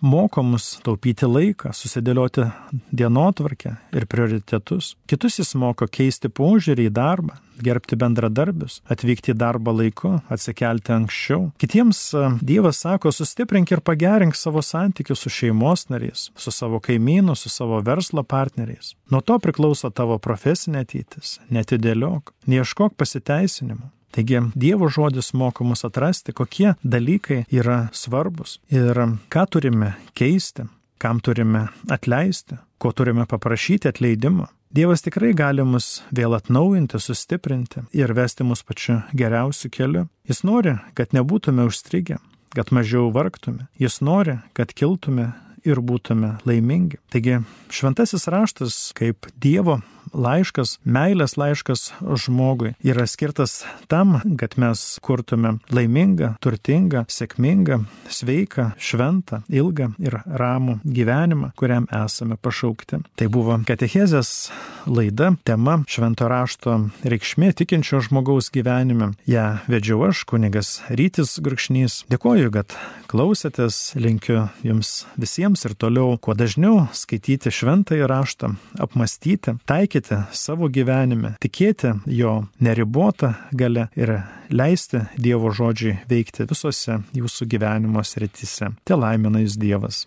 moko 0.00 0.42
mus 0.46 0.76
taupyti 0.86 1.26
laiką, 1.26 1.72
susidėlioti 1.74 2.46
dienotvarkę 2.94 3.74
ir 3.96 4.06
prioritetus. 4.06 4.94
Kitus 5.10 5.40
jis 5.42 5.52
moko 5.58 5.88
keisti 5.90 6.30
požiūrį 6.30 6.86
į 6.86 6.94
darbą, 6.94 7.34
gerbti 7.60 7.98
bendradarbius, 7.98 8.78
atvykti 8.88 9.34
į 9.34 9.38
darbą 9.42 9.74
laiku, 9.82 10.14
atsikelti 10.30 10.94
anksčiau. 10.94 11.50
Kitiems 11.60 12.06
Dievas 12.40 12.80
sako, 12.86 13.10
sustiprink 13.12 13.74
ir 13.74 13.82
pagerink 13.84 14.38
savo 14.38 14.62
santykius 14.62 15.26
su 15.26 15.34
šeimos 15.40 15.88
nariais, 15.90 16.30
su 16.38 16.54
savo 16.54 16.80
kaimynu, 16.80 17.34
su 17.36 17.50
savo 17.50 17.82
verslo 17.84 18.22
partneriais. 18.22 18.94
Nuo 19.10 19.20
to 19.20 19.42
priklauso 19.42 19.90
tavo 19.90 20.22
profesinė 20.22 20.86
ateitis. 20.86 21.40
Netidėliok, 21.50 22.30
neieškok 22.46 22.94
pasiteisinimų. 22.94 23.90
Taigi 24.10 24.40
Dievo 24.54 24.88
žodis 24.90 25.32
moko 25.32 25.64
mus 25.64 25.84
atrasti, 25.86 26.32
kokie 26.32 26.74
dalykai 26.82 27.44
yra 27.50 27.88
svarbus 27.92 28.58
ir 28.70 28.98
ką 29.30 29.46
turime 29.50 29.94
keisti, 30.18 30.66
kam 30.98 31.20
turime 31.20 31.68
atleisti, 31.88 32.58
ko 32.78 32.92
turime 32.92 33.26
paprašyti 33.26 33.88
atleidimo. 33.88 34.48
Dievas 34.70 35.02
tikrai 35.02 35.32
gali 35.34 35.64
mus 35.66 36.02
vėl 36.14 36.36
atnaujinti, 36.36 36.98
sustiprinti 37.02 37.82
ir 37.96 38.12
vesti 38.14 38.46
mus 38.46 38.62
pačiu 38.62 39.00
geriausiu 39.18 39.70
keliu. 39.74 40.04
Jis 40.30 40.44
nori, 40.46 40.76
kad 40.94 41.10
nebūtume 41.16 41.64
užstrigę, 41.66 42.20
kad 42.54 42.70
mažiau 42.70 43.10
vargtume. 43.14 43.66
Jis 43.82 43.98
nori, 44.06 44.38
kad 44.54 44.70
kiltume 44.70 45.32
ir 45.66 45.82
būtume 45.82 46.36
laimingi. 46.46 47.00
Taigi 47.10 47.40
šventasis 47.72 48.28
raštas 48.30 48.78
kaip 48.96 49.26
Dievo 49.34 49.80
laiškas, 50.12 50.78
meilės 50.84 51.36
laiškas 51.40 51.90
žmogui 52.00 52.74
yra 52.84 53.06
skirtas 53.08 53.64
tam, 53.90 54.18
kad 54.40 54.56
mes 54.60 54.98
kurtume 55.04 55.56
laimingą, 55.72 56.34
turtingą, 56.42 57.04
sėkmingą, 57.10 57.82
sveiką, 58.10 58.70
šventą, 58.80 59.42
ilgą 59.48 59.92
ir 60.02 60.20
ramų 60.26 60.80
gyvenimą, 60.84 61.52
kuriam 61.58 61.88
esame 61.94 62.38
pašaukti. 62.40 63.02
Tai 63.16 63.30
buvo 63.32 63.58
Katechezės 63.68 64.50
laida, 64.90 65.32
tema 65.46 65.80
švento 65.90 66.28
rašto 66.30 66.76
reikšmė 67.06 67.52
tikinčio 67.56 68.02
žmogaus 68.04 68.50
gyvenime. 68.54 69.12
Ja 69.30 69.60
vedžiau 69.70 70.08
aš, 70.10 70.24
kunigas 70.28 70.80
Rytis 70.90 71.38
Gurkšnys. 71.42 72.04
Dėkoju, 72.10 72.50
kad 72.54 72.74
klausėtės, 73.10 73.94
linkiu 73.98 74.48
jums 74.66 75.04
visiems 75.20 75.64
ir 75.66 75.74
toliau 75.78 76.16
kuo 76.22 76.34
dažniau 76.38 76.86
skaityti 76.96 77.52
šventąjį 77.54 78.06
raštą, 78.10 78.54
apmastyti, 78.80 79.56
taikyti 79.68 79.99
taikyti 80.00 80.36
savo 80.36 80.68
gyvenime, 80.68 81.34
tikėti 81.40 81.92
jo 82.06 82.46
neribotą 82.60 83.34
galę 83.52 83.88
ir 83.96 84.22
leisti 84.50 85.04
Dievo 85.18 85.50
žodžiui 85.52 85.98
veikti 86.08 86.46
visose 86.48 87.00
jūsų 87.14 87.46
gyvenimo 87.46 88.02
srityse. 88.04 88.72
Te 88.84 88.96
laimina 88.96 89.40
jūs 89.40 89.58
Dievas. 89.60 89.98